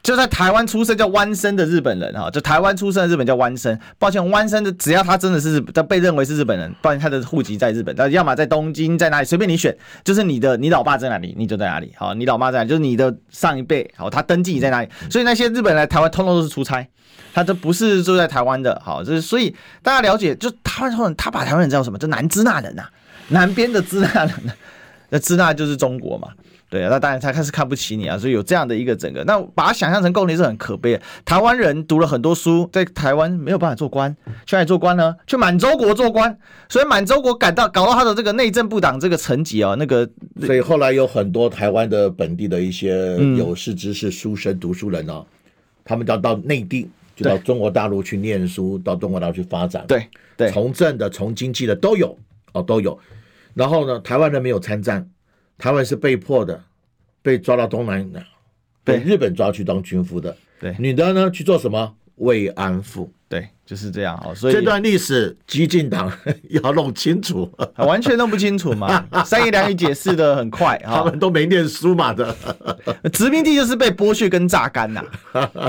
[0.02, 3.78] 就在台湾出生叫弯生的日本人哈，就台湾出生的日本叫弯生。
[3.98, 14.88] 抱歉，弯生的只要他真的是他被认为是日本人，抱歉他的户籍在日本，但要么在东京，在哪里随便你选，就是你的你老爸在哪里你就在哪里，好，你老妈在哪就是你的上一辈，好，他登记你在哪里。
[15.12, 16.88] 所以那些日本人来台湾通通都是出差，
[17.34, 22.00] 他都不是住在台湾的，好，就是所以大家了解，就台湾人他把台湾人叫什么？
[22.00, 22.90] 就南支那人呐、啊，
[23.28, 24.34] 南边的支那人，
[25.10, 26.30] 那支那就是中国嘛。
[26.70, 31.02] 对啊，那当然他开始看不起你啊，所以有这样的一个整个，那把它想象成共体是很可悲的。
[31.26, 35.16] 台湾人读了很多书，在台湾没有办法做官，去哪里做官呢？
[35.26, 36.38] 去满洲国做官，
[36.70, 40.08] 所以满洲国感到搞到他的这个内政部长这个层级啊，那个，
[40.42, 45.26] 所以后来有很多台湾的本地的一些有识之士、书生、读书人啊，嗯、
[45.84, 50.06] 他们要到内地，就到中国大陆去念书，到中国大陆去发展，对
[50.38, 52.16] 对，从政的、从经济的都有
[52.54, 53.00] 哦，都有。
[53.56, 55.10] 然后呢，台湾人没有参战。
[55.60, 56.64] 台湾是被迫的，
[57.22, 58.26] 被抓到东南亚，
[58.84, 60.36] 被日本抓去当军夫的。
[60.60, 61.96] 对，女的呢去做什么？
[62.16, 63.12] 慰安妇。
[63.70, 64.34] 对，就是这样啊。
[64.34, 66.12] 所以这段历史，激进党
[66.50, 69.06] 要弄清楚，完全弄不清楚嘛。
[69.24, 72.36] 三言两语解释的很快，他们都没念书嘛的。
[73.14, 75.04] 殖民地就是被剥削跟榨干呐，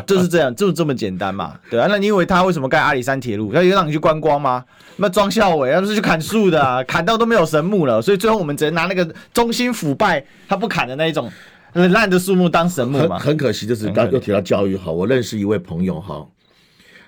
[0.06, 1.58] 就是这样，就这么简单嘛。
[1.70, 3.52] 对啊，那你以为他为什么盖阿里山铁路？
[3.52, 4.64] 他要让你去观光吗？
[4.96, 11.30] 那庄孝伟要不是去砍树的，啊，砍到都没有神木了，所以最后我们只能拿那个中心腐败他不砍的那一种
[11.72, 13.18] 烂的树木当神木嘛。
[13.18, 16.26] 很很可惜，就是刚刚又提到教育哈，我认识一位朋友哈，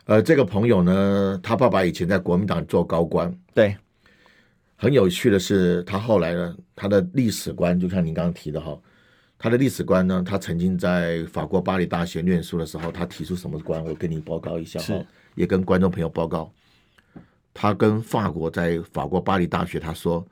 [0.05, 3.77] 呃，这个朋友呢，他爸爸以前在国民党做高官，对，
[4.77, 8.77] 很有趣的是，他后来呢，他的历史观就像您刚刚提的哈，
[9.39, 16.53] 他的历史观呢，他曾经在法国巴黎大学念书的时候，他提出什么观，我跟你报告一下哈，也跟观众朋友报告。
[17.55, 20.27] 他跟法国在法国巴黎大学，他说：“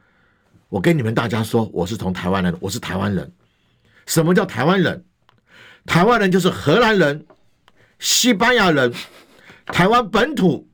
[0.70, 3.30] 我跟你们大家说，我是从台湾来的，我是台湾人。
[4.06, 5.04] 什么叫台湾人？
[5.84, 7.26] 台湾人就是荷兰人、
[7.98, 8.90] 西班牙人、
[9.72, 10.68] 台湾本土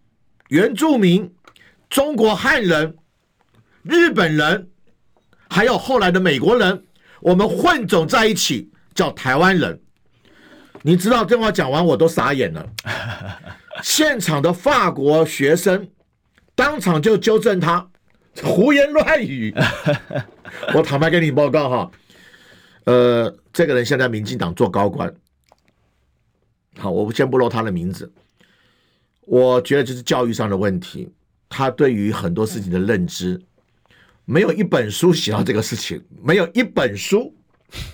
[0.48, 1.32] 原住民、
[1.88, 2.96] 中国汉人、
[3.82, 4.68] 日本人，
[5.48, 6.84] 还有后来的美国人，
[7.20, 9.80] 我们混种在一起叫台湾人。
[10.82, 12.68] 你知道这话讲完，我都傻眼了。
[13.82, 15.88] 现场的法国学生。”
[16.56, 17.86] 当场就纠正他
[18.42, 19.54] 胡言乱语。
[20.72, 21.90] 我坦白跟你报告哈，
[22.84, 25.14] 呃，这个人现在民进党做高官。
[26.78, 28.10] 好，我先不露他的名字。
[29.26, 31.08] 我觉得这是教育上的问题，
[31.48, 33.38] 他对于很多事情的认知，
[34.24, 37.34] 没有一本书写到这个事情，没有一本书。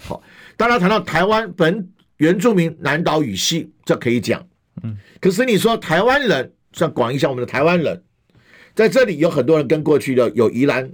[0.04, 0.22] 好，
[0.56, 4.46] 当然谈到台湾本原住民南岛语系，这可以讲。
[4.82, 8.02] 嗯，可是你说台湾人，像广义上我们的台湾人。
[8.74, 10.90] 在这里有很多人跟过去的有宜兰、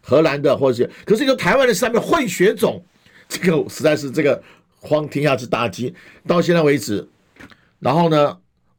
[0.00, 2.82] 荷兰的，或者是，可是有台湾的上面混血种，
[3.28, 4.42] 这个实在是这个
[4.80, 5.94] 荒天下之大稽。
[6.26, 7.06] 到现在为止，
[7.80, 8.38] 然后呢，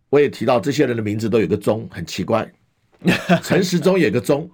[0.10, 2.52] 我也提到这些人的名字都有个忠，很奇怪，
[3.44, 4.50] 陈时中有个忠，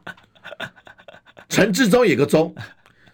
[1.50, 2.54] 陈志忠有个忠，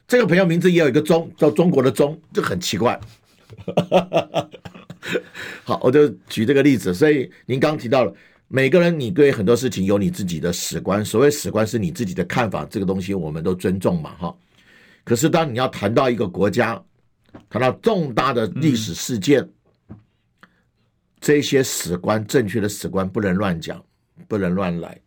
[0.08, 3.00] 这个朋友名字也有一个忠，叫中国的忠，这很奇怪。
[5.64, 8.14] 好，我就举这个例子，所以您刚提到了。
[8.54, 11.06] 每个人，你对很多事情有你自己的史观。
[11.06, 14.36] 所谓史观，是你自己的看法，这个东西我们都尊重嘛，哈。
[15.06, 16.78] 可是，当你要谈到一个国家，
[17.50, 19.48] 谈到重大的历史事件，
[21.22, 23.82] 这些史观，正确的史观不能乱讲，
[24.28, 25.00] 不能乱来，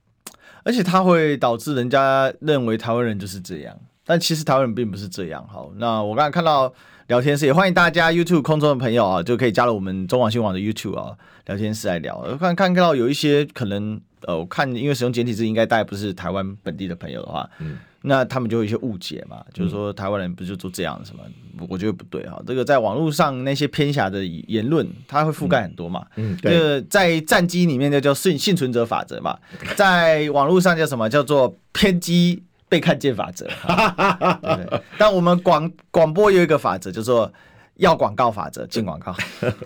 [0.62, 5.46] 而且它会导致人家认为台湾人就是这样，但其实台湾人并不是这样。
[5.46, 6.72] 好，那我刚才看到
[7.08, 11.18] 聊天室，也欢迎大家 YouTube 空中的朋友啊，就可以加入我们中广新闻网的 YouTube 啊。
[11.46, 21.22] 聊天室来聊，看看看到有一些可能，呃，我看因为使用简体字，应该大概不是台湾本地的朋友的话，嗯，那他们就有一些误解嘛，就是说台湾人不就做这样什么？
[21.68, 29.38] 我觉得不对哈，这个在网络上那些偏狭的言论，它会覆盖很多嘛，嗯，这个在战机里面就叫幸幸存者法则嘛，
[29.74, 31.08] 在网络上叫什么？
[31.08, 37.32] 叫做偏激被看见法则，对对，但我们广广播有一个法则，叫做。
[37.78, 39.12] 要广告法则，进广告。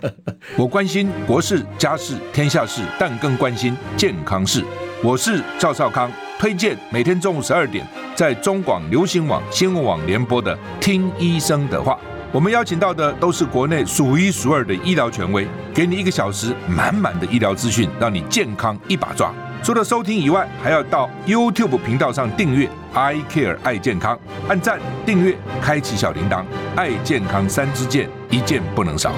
[0.57, 4.65] 我关心国事、家事、天下事，但更关心健康事。
[5.03, 7.85] 我是赵少康，推荐每天中午十二点
[8.19, 11.93] 在中广流行网、新闻网联播的《听医生的话》。
[12.33, 19.33] 我们邀请到的都是国内数一数二的医疗权威，给你一个小时满满的医疗资讯，让你健康一把抓。
[19.63, 26.43] 除了收听以外，还要到 YouTube 频道上订阅 “I Care 爱健康”，按赞、订阅、开启小铃铛，
[26.75, 29.13] 爱健康三支箭，一件不能少。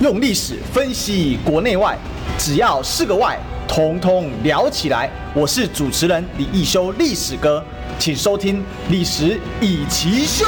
[0.00, 1.98] 用历史分析国内外，
[2.38, 3.38] 只要是个“外”，
[3.74, 5.08] 通通聊起来。
[5.32, 7.64] 我是主持人李易修，历史哥，
[7.98, 8.58] 请收听
[8.90, 10.44] 《历史以奇秀》。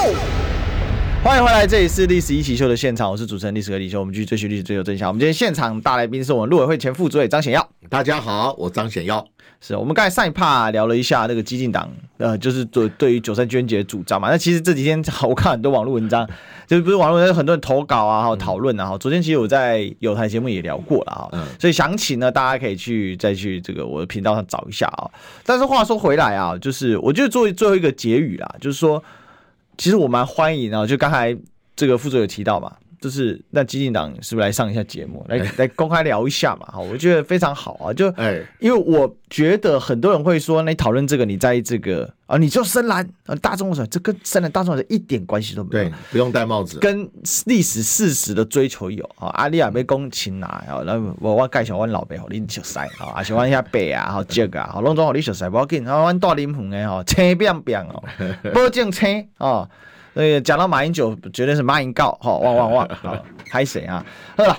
[1.24, 5.08] 欢迎回来，这里是历史一起秀的现场，我是主持人历史和李修，我们继续追寻历史，追求真相。
[5.08, 7.66] 我们今天现场大来宾是我们陆委会前副主委张显耀。
[7.88, 9.26] 大家好，我张显耀。
[9.58, 14.28] 是我们刚才上一趴聊了一下那个激进党，呃，就是对对于九三军人节的主张嘛。
[14.28, 16.28] 那其实这几天我看很多网络文章，
[16.68, 18.84] 就是不是网络文章很多人投稿啊，还有讨论啊。
[18.84, 25.08] 哈，昨天其实我在有台节目也聊过了啊，嗯，所以详情呢，大家可以去再去这个我的频道上找一下啊。
[25.42, 29.02] 但是话说回来啊，就是我觉得作为最后一个结语啦，就是说。
[29.76, 31.36] 其实我蛮欢迎啊，就刚才
[31.76, 36.64] 这个副座有提到嘛，就是那激进党是不是来上一下节目，来来公开聊一下嘛？
[36.68, 47.06] 哈，我觉得非常好啊，就哎，因为我觉得很多人会说，你讨论这个，你在意这个啊，你就深蓝啊，大众什这跟深蓝大众的一点关系都没有，对，不用戴帽子，跟
[47.44, 49.28] 历史事实的追求有啊。
[49.34, 58.02] 阿里亚被公擒拿啊，那我我介绍我老爸好，你熟悉啊，啊，喜欢一下北啊，好这个啊，好拢总好你熟悉，不要紧啊，我大林红的哦，青变变哦，
[58.54, 59.68] 保证青哦。
[60.14, 63.16] 那个讲到马英九，绝对是马英告，哈，汪汪汪， 好，
[63.50, 64.04] 还谁啊？
[64.36, 64.56] 好了，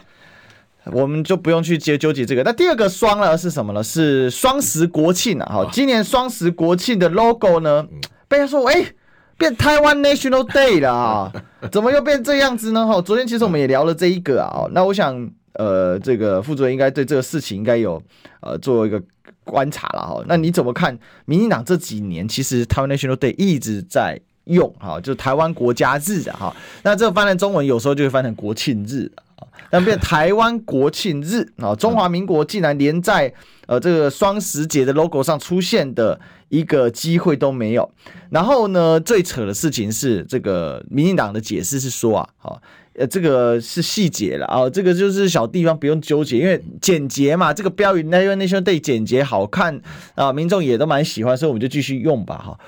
[0.92, 2.44] 我们就不用去接纠结这个。
[2.44, 3.82] 那第二个双呢是什么呢？
[3.82, 5.46] 是双十国庆啊！
[5.46, 7.88] 哈，今年双十国庆的 logo 呢，
[8.28, 8.96] 被他说，哎、欸，
[9.38, 11.32] 变台湾 National Day 了啊？
[11.72, 12.86] 怎么又变这样子呢？
[12.86, 14.68] 哈，昨天其实我们也聊了这一个啊。
[14.74, 18.02] 那我想，呃，这个副主任应该对这个事情应该有
[18.42, 19.02] 呃做一个
[19.46, 20.22] 观察了哈。
[20.28, 21.00] 那你怎么看？
[21.24, 24.20] 民进党这几年其实台湾 National Day 一直在。
[24.46, 33.34] 用哈，就台湾国家日啊哈，那这个翻成中文有时候就会翻成国庆日啊，那变台湾国庆日啊，中华民国竟然连在
[33.66, 37.90] 呃这个双十节的 logo 上出现的一个机会都没有。
[38.30, 42.62] 然后呢，最扯的事情是这个民进党的解释是说啊，哈，
[42.98, 49.82] 呃这个是细节了啊，这个就是小地方不用纠结，因为简洁嘛，这个标语 National Day 简洁好看
[50.14, 52.60] 啊，民众也都蛮喜欢，所以我们就继续用吧哈。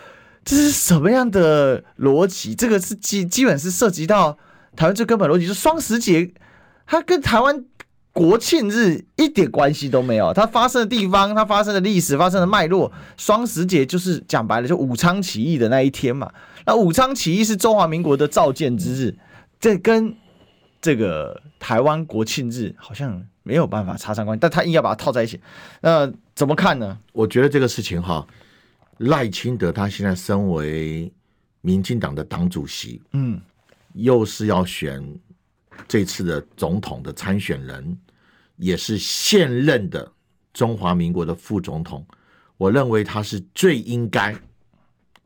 [0.48, 2.56] 这是什么样的逻辑？
[2.56, 4.38] 这个是基基本是涉及到
[4.78, 6.32] 台湾最根本逻辑，就是双十节，
[6.86, 7.66] 它跟台湾
[8.14, 10.34] 国庆日一点关系都没有。
[10.34, 16.32] 它发生的地方，它发生的历史，发生的脉络，双十节就是讲白了，就武昌起义的那一天嘛。
[16.66, 19.16] 那武昌起义是中华民国的造建之日，
[19.60, 20.16] 这跟
[20.82, 25.42] 这个台湾国庆日好像没有办法插上关系，但他硬要把它套在一起，
[25.82, 26.98] 那怎么看呢？
[27.12, 28.26] 我觉得这个事情哈。
[29.00, 31.12] 赖清德他现在身为
[31.62, 33.40] 民进党的党主席，嗯，
[33.94, 35.04] 又是要选
[35.88, 37.98] 这次的总统的参选人，
[38.56, 40.12] 也是现任的
[40.52, 42.06] 中华民国的副总统。
[42.58, 44.36] 我认为他是最应该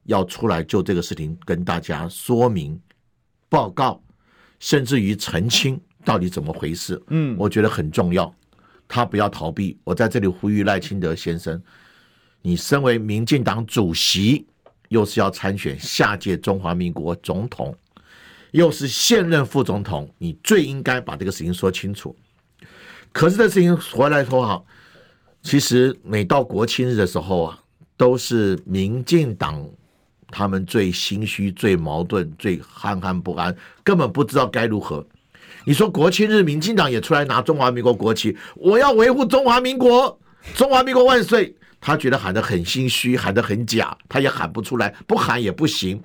[0.03, 2.77] 要出来就这个事情跟大家说明、
[3.47, 4.03] 报告，
[4.59, 7.01] 甚至于澄清到底怎么回事。
[7.07, 8.33] 嗯，我觉得很重要，
[8.85, 9.79] 他不要逃避。
[9.85, 11.61] 我在这里呼吁赖清德先生。
[12.41, 14.45] 你身为民进党主席，
[14.89, 17.75] 又是要参选下届中华民国总统，
[18.51, 22.15] 又是现任副总统，你最应该把这个事情说清楚。
[23.11, 24.63] 可是这事情回来说哈，
[25.43, 27.59] 其实每到国庆日的时候啊，
[27.95, 29.63] 都是民进党
[30.31, 35.05] 他们最心虚、最矛盾、最憨憨不安，根本不知道该如何。
[35.63, 40.19] 你说国庆日，民进党也出来拿中华民国国旗，我要维护中华民国，
[40.55, 41.55] 中华民国万岁。
[41.81, 46.01] 他觉得喊得很心虚，喊得很假，他也喊不出来，不喊也不行。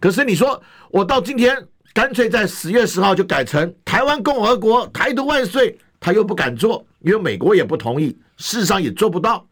[0.00, 1.54] 可是你说，我到今天
[1.92, 9.46] 干脆在十月十号就改成台湾共和国台独万岁，他又不敢做，因为美国也不同意，事实上也做不到。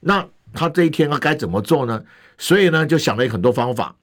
[0.00, 2.02] 那他这一天该怎么做呢？
[2.38, 3.94] 所以呢，就想了很多方法。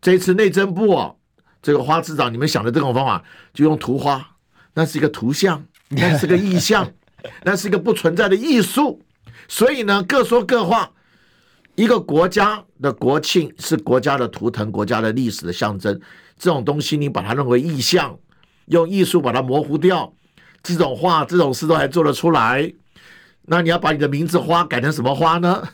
[0.00, 1.16] 这次内政部哦，
[1.62, 4.36] 这个花次长，你们想的这种方法，就用图花，
[4.74, 6.92] 那是一个图像，那是个意象，
[7.44, 9.00] 那是一个不存在的艺术。
[9.48, 10.90] 所以呢，各说各话。
[11.76, 16.00] 一个国家的国庆是国家的图腾、国家的历史的象征，
[16.38, 18.16] 这种东西你把它认为意象，
[18.66, 20.14] 用艺术把它模糊掉，
[20.62, 22.72] 这种话、这种事都还做得出来。
[23.46, 25.66] 那你要把你的名字花改成什么花呢？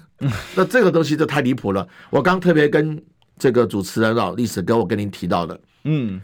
[0.55, 1.87] 那这个东西就太离谱了。
[2.09, 2.99] 我刚特别跟
[3.39, 6.19] 这个主持人老历史哥，我跟您提到的，嗯，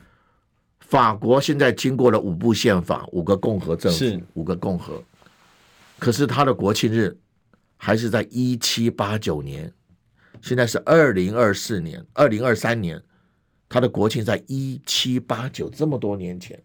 [0.80, 5.02] 法国现在经过了五部宪法、五个共和政府、五个共和，
[5.98, 7.16] 可是他的国庆日。
[7.78, 9.70] 还是在一七八九年，
[10.40, 13.00] 现在是二零二四年、二零二三年，
[13.68, 16.58] 他的国庆在一七八九这么多年前，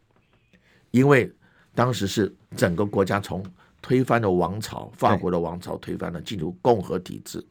[0.89, 1.29] 因为
[1.75, 3.45] 当时是整个国家从
[3.82, 7.45] 推翻了王朝，法国的王朝推翻了，进入共和体制，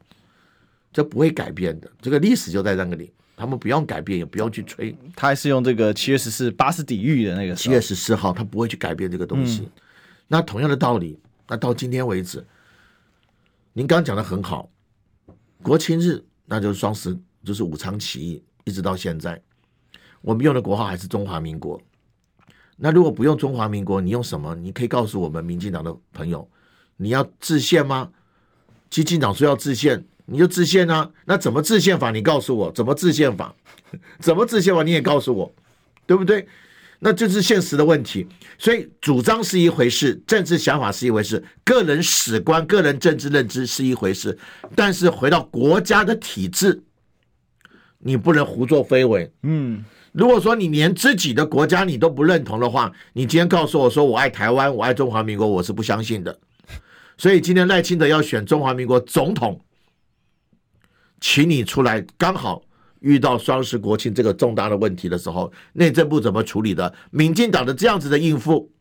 [0.91, 1.89] 这不会改变的。
[2.01, 4.97] 这个历史就在那个里，他们不用改变，也不用去吹。
[5.15, 9.61] 他还是用这个七月十四巴士底狱的那个七月十四号，他不会去改变这个东西。
[9.61, 9.71] 嗯、
[10.27, 11.19] 那同样的道理，
[11.51, 12.47] 那到今天为止，
[13.73, 14.69] 您刚讲的很好，
[15.61, 19.37] 国庆日那就是双十，就是武昌起义，一直到现在，
[20.21, 21.77] 我们用的国号还是中华民国。
[22.77, 24.55] 那如果不用中华民国，你用什么？
[24.55, 26.49] 你可以告诉我们民进党的朋友，
[26.95, 28.09] 你要制宪吗？
[28.89, 31.11] 基进党说要制宪，你就制宪啊。
[31.25, 32.11] 那怎么制宪法？
[32.11, 33.53] 你告诉我怎么制宪法？
[34.19, 34.83] 怎么制宪法？
[34.83, 35.53] 你也告诉我，
[36.05, 36.47] 对不对？
[37.03, 38.27] 那这是现实的问题。
[38.57, 44.37] 所以主张是一回事，政治想法是一回事，个人史观、个人政治认知是一回事。
[44.75, 46.83] 但是回到国家的体制，
[47.97, 49.31] 你不能胡作非为。
[49.43, 49.83] 嗯。
[50.13, 56.37] 如果说你连自己的国家你都不认同的话，你今天告诉我说我爱台湾，我爱中华民国，我是不相信的。
[57.17, 59.63] 所以今天赖清德要选中华民国总统，
[61.21, 62.05] 请你出来。
[62.17, 62.61] 刚好
[63.01, 66.93] 遇到双十国庆这个重大的问题的时候，内政部怎么处理的？
[67.09, 68.71] 民进党的这样子的应付，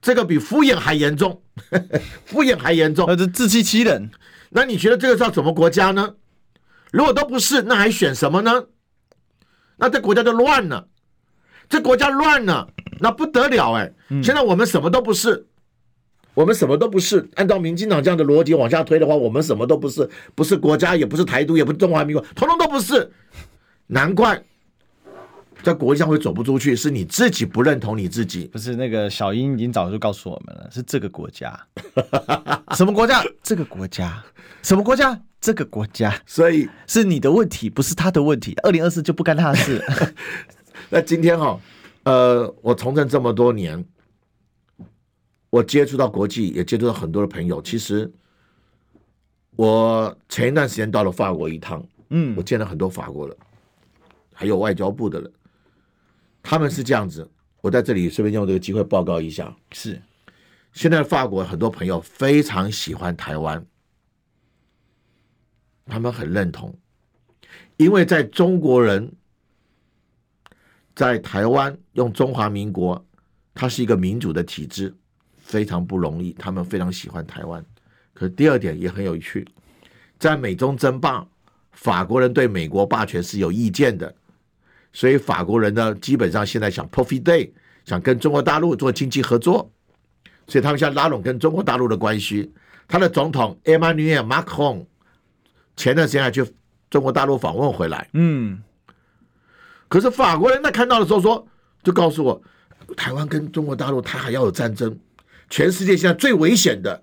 [0.00, 1.42] 这个比敷衍还严重，
[2.24, 4.10] 敷衍还严重，那是自欺欺人。
[4.50, 6.14] 那你觉得这个叫什么国家呢？
[6.90, 8.64] 如果都不是，那还选什么呢？
[9.76, 10.88] 那这国家就乱了，
[11.68, 12.70] 这国家乱了，
[13.00, 13.92] 那不得了哎！
[14.22, 15.48] 现在我们什么都不是，
[16.32, 17.28] 我们什么都不是。
[17.34, 23.12] 按照民进党这样的逻辑往下推的话，我们什么都不是，不是国家，也不是台独，也不是中华民国，统统都不是。
[23.94, 24.42] 难怪
[25.62, 28.44] 在国际上会走不出去，是你自己不认同你自己。
[28.48, 31.56] 不是那个小英已经早就告诉我们了，是这个国家，
[32.74, 33.22] 什么国家？
[33.40, 34.20] 这个国家，
[34.62, 35.22] 什么国家？
[35.40, 38.52] 这个国家，所以是你的问题，不是他的问题。
[38.64, 39.80] 二零二四就不干他的事。
[40.90, 41.60] 那今天哈、哦，
[42.02, 43.84] 呃，我从政这么多年，
[45.50, 47.62] 我接触到国际，也接触到很多的朋友。
[47.62, 48.12] 其实，
[49.54, 53.36] 我前一段时间到了法国一趟，嗯，我见了很多法国人，
[54.34, 55.32] 还有外交部的人，
[56.42, 57.26] 他们是这样子。
[57.62, 59.98] 我在这里顺便用这个机会报告一下，是
[60.74, 63.64] 现在法国很多朋友非常喜欢台湾。
[65.86, 66.76] 他们很认同，
[67.76, 69.10] 因为在中国人
[70.94, 73.02] 在台湾用中华民国，
[73.54, 74.94] 它是一个民主的体制，
[75.36, 76.32] 非常不容易。
[76.34, 77.64] 他们非常喜欢台湾。
[78.12, 79.46] 可第二点也很有趣，
[80.18, 81.26] 在美中争霸，
[81.72, 84.14] 法国人对美国霸权是有意见的，
[84.94, 87.50] 所以法国人呢，基本上现在想 profit day，
[87.84, 89.70] 想跟中国大陆做经济合作，
[90.48, 92.50] 所以他们想拉拢跟中国大陆的关系。
[92.88, 94.86] 他的总统 Emmanuel Macron。
[95.76, 96.44] 前段时间还去
[96.88, 98.62] 中国大陆访问回来，嗯，
[99.88, 101.44] 可是法国人那看到的时候说，
[101.82, 102.40] 就告诉我，
[102.96, 104.96] 台湾跟中国大陆他还要有战争，
[105.50, 107.02] 全世界现在最危险的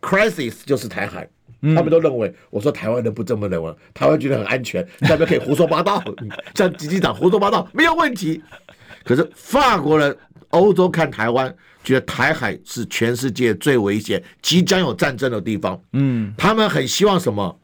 [0.00, 1.28] crisis 就是台海，
[1.74, 6.02] 他们都认为，我说台湾人不这么认为，台湾觉得很安全，大家可以胡说八道，
[6.54, 8.42] 像基进党胡说八道没有问题，
[9.04, 10.16] 可是法国人、
[10.50, 17.58] 欧洲看台湾，觉得台海是全世界最危险、即将有战争的地方，嗯，他们很希望什么？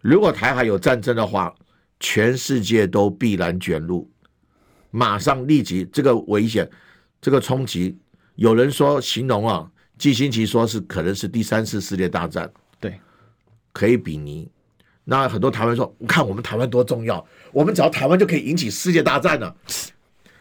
[0.00, 1.52] 如果台海有战争的话，
[1.98, 4.08] 全世界都必然卷入，
[4.90, 6.68] 马上立即这个危险，
[7.20, 7.98] 这个冲击，
[8.36, 9.68] 有人说形容啊，
[9.98, 12.98] 季辛奇说是可能是第三次世界大战，对，
[13.72, 14.48] 可以比拟。
[15.04, 19.54] 那很多台湾说，看我们台湾多重要，我们只要台湾就可以引起世界大战了，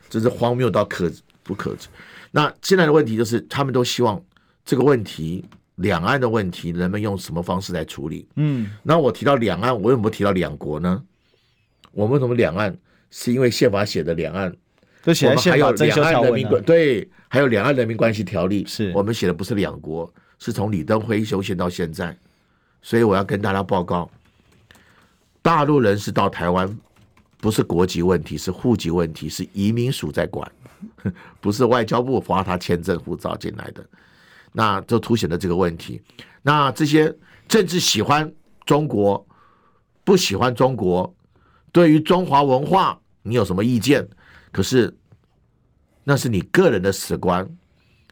[0.09, 1.11] 真是荒谬到可
[1.43, 1.87] 不可止。
[2.31, 4.23] 那现在的问题就是，他们都希望
[4.63, 5.43] 这个问题。
[5.79, 8.25] 两岸的问题，人们用什么方式来处理？
[8.37, 11.03] 嗯，那我提到两岸，我为什么提到两国呢？
[11.91, 12.73] 我们为什么两岸？
[13.11, 14.55] 是因为宪法写的两岸，
[15.03, 16.61] 就写在宪法增修条文呢？
[16.61, 20.09] 对，还有两岸人民关系条例，是我们写的不是两国，
[20.39, 22.17] 是从李登辉修宪到现在。
[22.81, 24.09] 所以我要跟大家报告，
[25.41, 26.79] 大陆人是到台湾，
[27.41, 30.49] 不是国籍问题，是户籍问题，是移民署在管，
[31.41, 33.85] 不是外交部发他签证护照进来的。
[34.53, 36.01] 那就凸显了这个问题。
[36.41, 37.13] 那这些
[37.49, 38.31] 政治喜欢
[38.65, 39.27] 中国，
[40.05, 41.13] 不喜欢中国，
[41.73, 44.07] 对于中华文化你有什么意见？
[44.53, 44.95] 可是
[46.05, 47.45] 那是你个人的史观。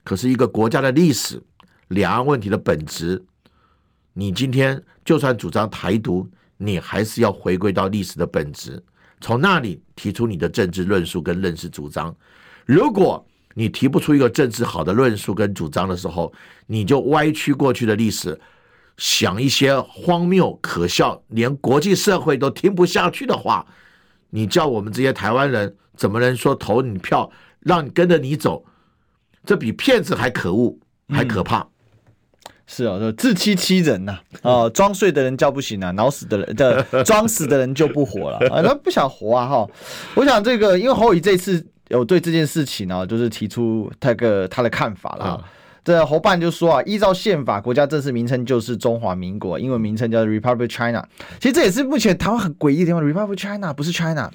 [0.03, 1.41] 可是一个国家的历史，
[1.87, 3.23] 两岸问题的本质，
[4.11, 8.83] 你今天就算主张台独，你还是要回归到历史的本质，
[9.21, 12.13] 从那里提出你的政治论述跟认识主张。
[12.65, 16.33] 如果你提不出一个政治好的论述跟主张的时候，
[16.67, 18.37] 你就歪曲过去的历史，
[18.97, 23.65] 想一些荒谬可笑，连国际社会都听不下去的话，
[24.31, 27.31] 你叫我们这些台湾人怎么能说投你票，
[27.66, 28.66] 让你跟着你走？
[29.45, 30.78] 这比骗子还可恶。
[31.09, 31.59] 还可怕。
[31.59, 31.68] 嗯
[32.66, 34.64] 是哦，自欺欺人呐、啊！
[34.64, 38.64] 哦，装睡的人叫不醒啊，脑死的人的 装死的人就不活了啊！
[38.64, 39.45] 他不想活啊！
[39.45, 39.68] 哈，
[40.16, 45.38] 我想这个，因为侯友宜这次有对这件事情呢、啊，就是提出他个他的看法了。
[45.38, 45.43] 嗯、
[45.84, 51.05] 这侯办就说啊，依照宪法，国家正式名称就是中华民国，英文名称叫 Republic China。
[51.41, 54.32] 其实这也是目前台湾很诡异的地方，Republic China 不是 China。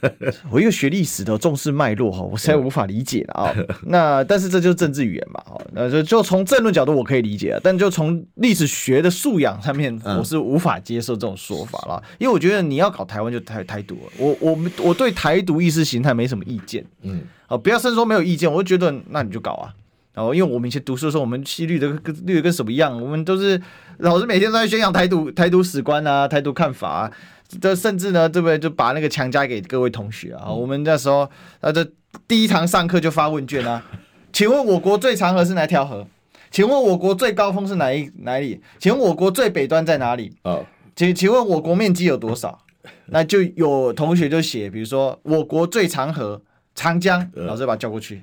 [0.50, 3.54] 我一个学历史的重视脉络哈，我实在无法理解了啊。
[3.86, 5.42] 那但是这就是政治语言嘛，
[5.72, 12.02] 那就就从政论角度我可以理解，但就从历史学的素养上面，我是无法接受这种说法了。
[12.18, 19.72] 因为我觉得你要搞台湾就台台独，我我我对台独意识形态没什么意见，嗯，哦，不要甚至说没有意见，我就觉得那你就搞啊。
[20.14, 23.60] 然后因为我们以前读书的时候，我们系绿的跟绿的跟什么一样，我们都是
[23.98, 27.12] 老师每天都在宣扬台独台独史观啊，台独看法啊。
[27.60, 28.58] 这甚至呢，对不对？
[28.58, 30.50] 就把那个强加给各位同学啊！
[30.50, 31.86] 我们那时候，啊，这
[32.26, 33.84] 第一堂上课就发问卷啊，
[34.32, 36.06] 请问我国最长河是哪条河？
[36.50, 38.60] 请问我国最高峰是哪一哪里？
[38.78, 40.32] 请问我国最北端在哪里？
[40.42, 40.64] 哦，
[40.96, 42.58] 请请问我国面积有多少？
[43.06, 46.40] 那就有同学就写，比如说我国最长河
[46.74, 48.22] 长江，老师把他叫过去，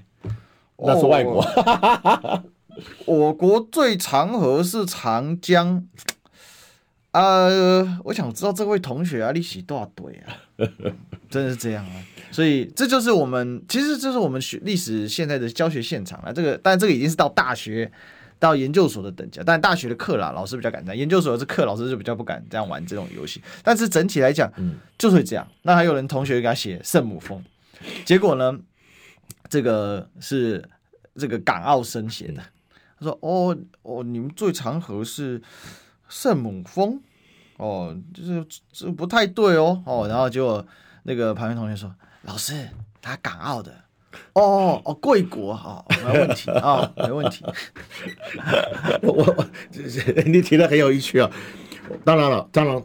[0.86, 1.46] 那是外国。
[3.06, 5.88] 我国最长河是长江。
[7.12, 10.32] 呃，我想知道这位同学啊，历史多少对啊？
[11.30, 11.92] 真的是这样啊！
[12.32, 16.32] 所以这就是我们，其实这是我们学历史现在的教学现场啊。
[16.32, 17.92] 这个，但这个已经是到大学、
[18.40, 19.42] 到研究所的等级。
[19.46, 23.42] 但大学的课啦，老师比较敢这样；研究所的课，老师就比较不敢这样玩这种游戏。
[23.62, 25.46] 但是整体来讲，嗯，就是这样。
[25.64, 27.44] 那还有人同学给他写圣母峰，
[28.06, 28.58] 结果呢，
[29.52, 30.68] 这个是
[31.16, 32.42] 这个港澳生写的。
[32.98, 35.40] 他说：“哦哦，你们最长河是。”
[36.14, 37.00] 圣母峰，
[37.56, 40.68] 哦，就是这不太对哦，哦，然后结果
[41.04, 41.90] 那个旁边同学说
[42.24, 42.68] ：“老师，
[43.02, 43.74] 他港澳的，
[44.34, 47.46] 哦哦，贵国哈，没问题啊，没问题。
[49.04, 49.48] 我”我我，
[50.26, 51.32] 你提的很有意趣啊。
[52.04, 52.76] 当然了，当然，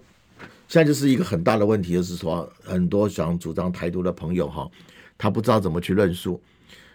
[0.68, 4.70] 现在就是一个很大的问题，就是说很多想主张台独的朋友哈，
[5.18, 6.40] 他不知道怎么去论述。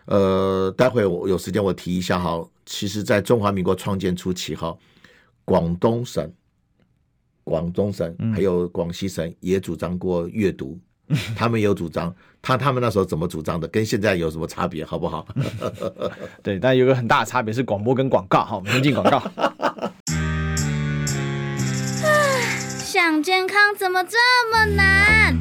[0.05, 4.75] 呃，待会我有时间我提一下哈，其实在中华民国创建初期哈。
[5.43, 6.31] 广东省、
[7.43, 15.27] 广东省还有广西省也主张过阅读，嗯、 他们有主张，他他们那时候怎么主张的，跟现在有什么差别，好不好？
[16.43, 19.19] 对，但有个很大的差别是广播跟广告，哈，我们先进广告。
[22.85, 24.17] 想健康怎么这
[24.51, 25.40] 么难？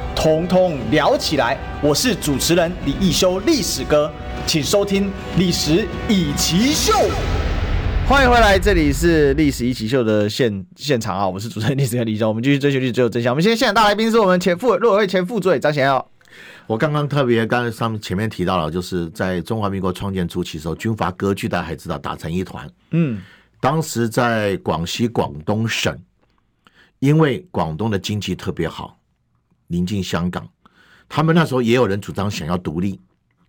[0.21, 1.57] 统统聊起来。
[1.81, 4.13] 我是主持人李易修，历史哥，
[4.45, 5.05] 请收听
[5.35, 6.93] 《历史以奇秀》。
[8.07, 11.27] 欢迎回来，这里是历史一起秀的现现场啊！
[11.27, 13.33] 我是主持人历史哥李修，我们继续追求历史最有真相。
[13.33, 16.07] 我们今天现场大来宾是我们前副陆委会前副主委张贤耀。
[16.67, 22.69] 我刚刚特别刚才上面前面提到了，就是在中华民国创建初期的时候，军阀割据，大家还知道打成一团。
[22.91, 23.19] 嗯，
[23.59, 25.97] 当时在广西广东省，
[26.99, 28.95] 因为广东的经济特别好，
[29.71, 30.47] 临近香港，
[31.09, 32.99] 他们那时候也有人主张想要独立，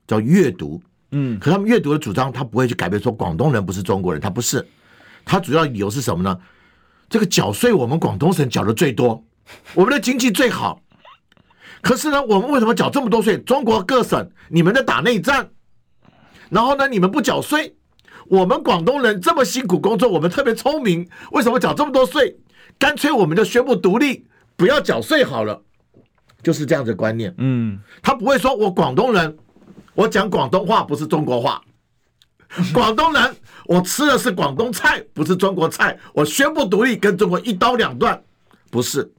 [0.06, 0.80] 叫粤独。
[1.10, 4.66] 嗯，可他们阅读的主张，他不会去改变说广东人不是中国人，他不是，
[5.26, 6.38] 他主要理由是什么呢？
[7.10, 9.22] 这个缴税我们广东省缴的最多，
[9.74, 10.80] 我们的经济最好，
[11.82, 13.36] 可是呢，我们为什么缴这么多税？
[13.40, 15.50] 中国各省你们在打内战，
[16.48, 17.76] 然后呢，你们不缴税，
[18.28, 22.38] 我们广东人这么辛苦工作，我们特别聪明，为什么缴这么多税？
[22.78, 24.24] 干脆我们就宣布独立，
[24.56, 25.62] 不要缴税好了，
[26.42, 27.34] 就是这样子的观念。
[27.38, 29.36] 嗯，他不会说我广东人。
[29.94, 31.60] 我讲广东话不是中国话，
[32.72, 33.36] 广东人，
[33.66, 35.98] 我吃的是广东菜，不是中国菜。
[36.14, 38.18] 我宣布独立，跟中国一刀两断，
[38.70, 39.12] 不是，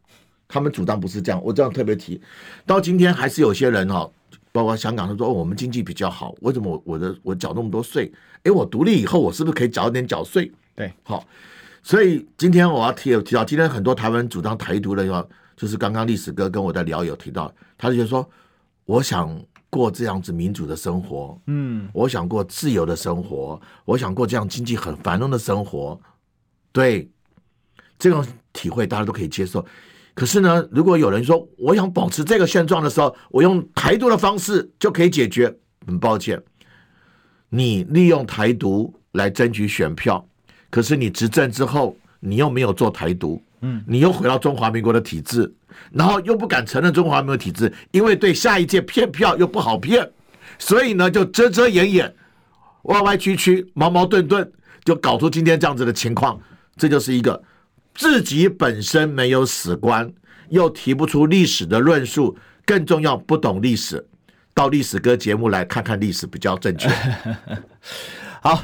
[0.48, 1.40] 他们主张不是这样。
[1.44, 2.20] 我这样特别提，
[2.66, 4.10] 到今天还是有些人哈，
[4.52, 8.12] 包括香港他说，哦，我们经济比较好，为什么我我的我缴那么多税？
[8.42, 10.52] 诶，我独立以后，我是不是可以缴一点缴税？
[10.76, 11.24] 对，好，
[11.84, 15.24] 所以今天我要提有提到，今天很多台湾人主张台独的话，
[15.64, 18.30] 就是刚刚历史哥跟我的聊有提到，他就说，
[18.84, 19.42] 我想。
[19.70, 26.00] 过这样子民主的生活，嗯，我想过自由的生活，我想过这样经济很繁荣的生活，
[26.72, 27.10] 对，
[27.98, 29.66] 这种体会大家都可以接受。
[30.14, 35.52] 可是呢，如果有人说我想保持这个现状的时候，我用台独的方式就可以解决，
[35.88, 36.40] 很抱歉，
[37.50, 40.24] 你利用台独来争取选票，
[40.70, 45.50] 可是你执政之后，你又没有做台独，嗯，你又回到中华民国的体制，
[45.90, 50.12] 然后又不敢承认中华民国体制，因为对下一届骗票又不好骗，
[50.60, 52.14] 所以呢就遮遮掩掩、
[52.84, 54.52] 歪歪曲曲、矛矛盾盾，
[54.84, 56.38] 就搞出今天这样子的情况。
[56.76, 57.42] 这就是一个
[57.96, 60.12] 自己本身没有史观，
[60.50, 64.06] 又提不出历史的论述，更重要不懂历史，
[64.54, 66.90] 到历史哥节目来看看历史比较正确。
[68.44, 68.62] 好。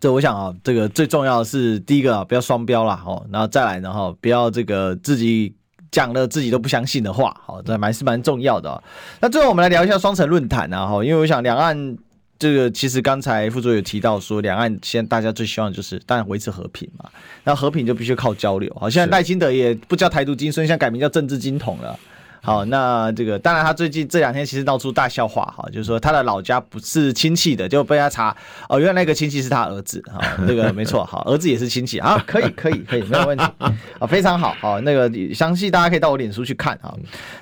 [0.00, 5.54] 这我想啊，这个最重要的是第一个啊，不要双标啦，哦，然后再来呢哈，不要这个自己
[5.90, 8.82] 讲了自己都不相信的话，好，这蛮是蛮重要的。
[9.20, 11.98] 那最后我们来聊一下双城论坛啊，哈，因为我想两岸
[12.38, 17.10] 这个其实刚才副座有提到说，两岸现在大家最希望就是当然维持和平嘛，
[17.44, 18.74] 那和平就必须靠交流。
[18.80, 21.98] 好，现在赖清德也不叫台独金孙，现在改名叫政治金统了。
[22.42, 28.34] 好，那这个当然，他最近这两天其实闹出大笑话哈，就是说他的老家不是亲戚的，就被他查
[28.68, 36.94] 哦，原来那个亲戚是他儿子哈，这个没错，好，儿子也是亲戚啊，可以可以可以，没有问题啊，非常好，好，那个详细大家可以到我脸书去看啊。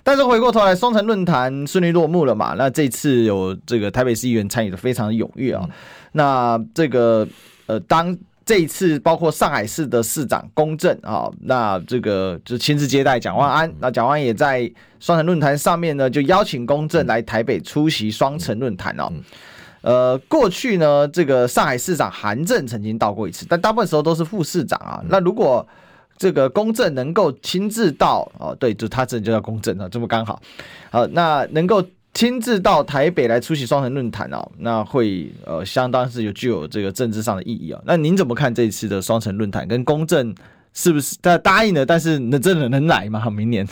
[0.03, 2.55] 但是回过头来，双城论坛顺利落幕了嘛？
[2.59, 5.69] 那这次有这个台北市议员参与的非常的踊跃啊，
[6.13, 7.27] 那这个
[7.67, 8.17] 呃当。
[8.49, 19.13] 这一次包括上海市的市长龚正啊，那这个就亲自接待蒋万安，那蒋万安也在双城论坛上面呢，就邀请龚正来台北出席双城论坛哦。
[19.83, 25.05] 呃，过去呢，这个上海市长韩正曾经到过一次，但大部分时候都是副市长啊。
[25.11, 25.69] 那如果
[26.17, 30.41] 这个公正能够亲自到哦，对，就他这就叫公正啊，这么刚好，
[30.91, 31.85] 好，那能够。
[32.15, 40.35] 亲自到台北来出席双城论坛哦，那会呃相当是有具有这个政治上的意义啊、那您怎么看这一次的双城论坛跟公正
[40.73, 43.29] 是不是他答应了，但是能真的能来吗？
[43.31, 43.67] 明年？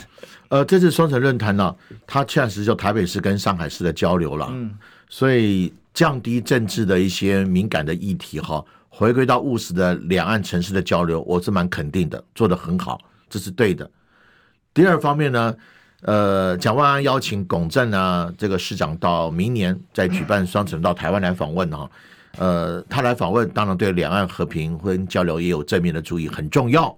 [0.47, 1.75] 呃，这次双城论坛呢，
[2.05, 4.73] 它确实就台北市跟上海市的交流了，嗯，
[5.09, 12.97] 所以降低政治的一些敏感的议题哈，回归到务实的两岸城市的交流，我是蛮肯定的，做得很好，
[13.29, 13.89] 这是对的。
[14.73, 15.53] 第二方面呢？
[16.03, 21.89] 呃，蒋万安邀请龚正啊，这个市长到明年再举办双城到台湾来访问哈、啊。
[22.37, 26.95] 呃，他来访问，当然对两岸和平跟交流也有正面的注意，很重要。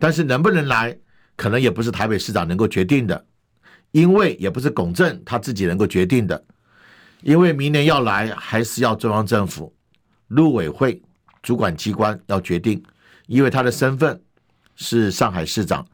[0.00, 0.98] 但是能不能来，
[1.36, 3.24] 可能也不是台北市长能够决定的，
[3.92, 6.44] 因为也不是龚正他自己能够决定的，
[7.22, 9.72] 因为明年要来，还是要中央政府、
[10.26, 11.00] 陆委会
[11.40, 12.82] 主管机关要决定，
[13.28, 14.20] 因为他的身份
[14.74, 15.86] 是上海市长，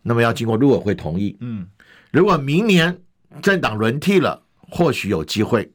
[0.00, 1.66] 那么要经过陆委会同意，嗯。
[2.10, 2.98] 如果明年
[3.42, 5.70] 政党轮替了，或许有机会。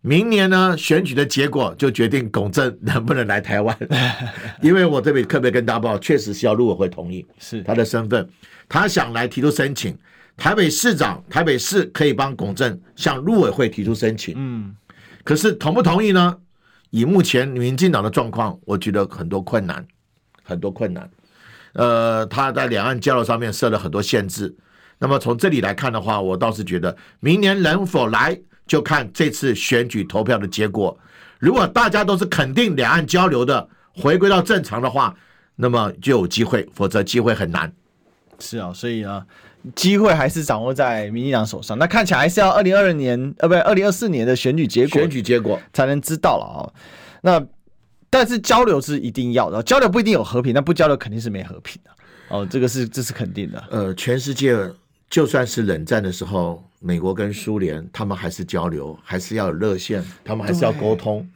[0.00, 3.76] 明年呢，选举的结果就决定龚正能不能来台湾。
[4.62, 8.28] 因为我这边特别跟大家报，确实需要陆委会同意，是他的身份，
[8.68, 9.98] 他想来提出申请。
[10.36, 14.34] 台北市长、台北市可以帮龚正向陆委会提出申请。
[14.36, 14.72] 嗯，
[15.24, 16.38] 可是同不同意呢？
[16.90, 19.84] 以目前民进党的状况，我觉得很多困难，
[20.44, 21.10] 很多困难。
[21.72, 24.54] 呃，他在两岸交流上面设了很多限制。
[24.98, 30.98] 那么从这里来看的话，我倒是觉得明年能否来，就看这次选举投票的结果。
[31.38, 35.14] 如果大家都是肯定两岸交流的，回归到正常的话，
[35.54, 37.72] 那么就有机会；否则机会很难。
[38.40, 39.24] 是啊，所以啊，
[39.76, 41.78] 机会还是掌握在民进党手上。
[41.78, 46.60] 那看起来还是要二零二二年，呃，不对，二零二四年的选举结果，选举结果才能知道了啊。
[47.22, 47.40] 那
[48.10, 51.90] 但是交流是一定要的，交流不一定有和平，那不交流肯定是没和平的。
[52.30, 53.62] 哦，这个是这是肯定的。
[53.70, 54.56] 呃，全世界。
[55.10, 61.28] 就算是冷战的时候，美国跟苏联他们还是交流，还是要有热线，他们还是要沟通。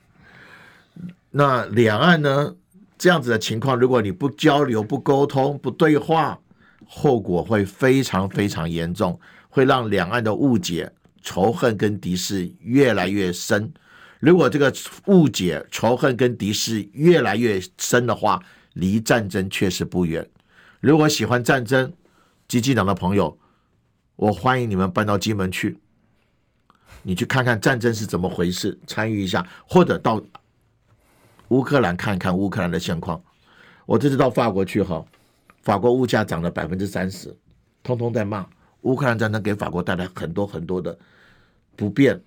[1.31, 2.55] 那两岸呢？
[2.99, 6.39] 这样子的情况，如果你不交流、不沟通、不对话，
[6.87, 9.19] 后果会非常非常严重，
[9.49, 13.73] 会让两岸的误解、仇恨跟敌视越来越深。
[14.21, 14.73] 如果这个
[15.07, 18.41] 误解、仇恨跟敌视越来越深的话，
[18.75, 20.29] 离战争确实不远。
[20.79, 21.93] 如果喜欢战争，
[22.47, 23.37] 激进党的朋友。
[24.17, 25.79] 我欢迎你们搬到金门去，
[27.03, 30.23] 你去看看战争是怎么回事，参与一下，或者到
[31.49, 33.21] 乌克兰看看乌克兰的现况。
[33.85, 35.05] 我这次到法国去哈，
[35.63, 37.35] 法国物价涨了百分之三十，
[37.83, 38.47] 通通在骂
[38.83, 40.97] 乌克兰战争给法国带来很多很多的
[41.75, 42.21] 不便、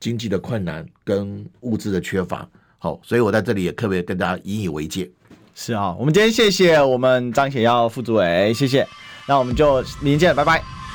[0.00, 2.48] 经济的困难跟物资的缺乏。
[2.78, 5.10] 好，所以我在这里也特别跟大家引以为戒。
[5.54, 8.86] 是啊，我们今天谢谢我们张显耀副主委，谢谢。
[9.26, 10.85] 那我们就明天见，拜拜。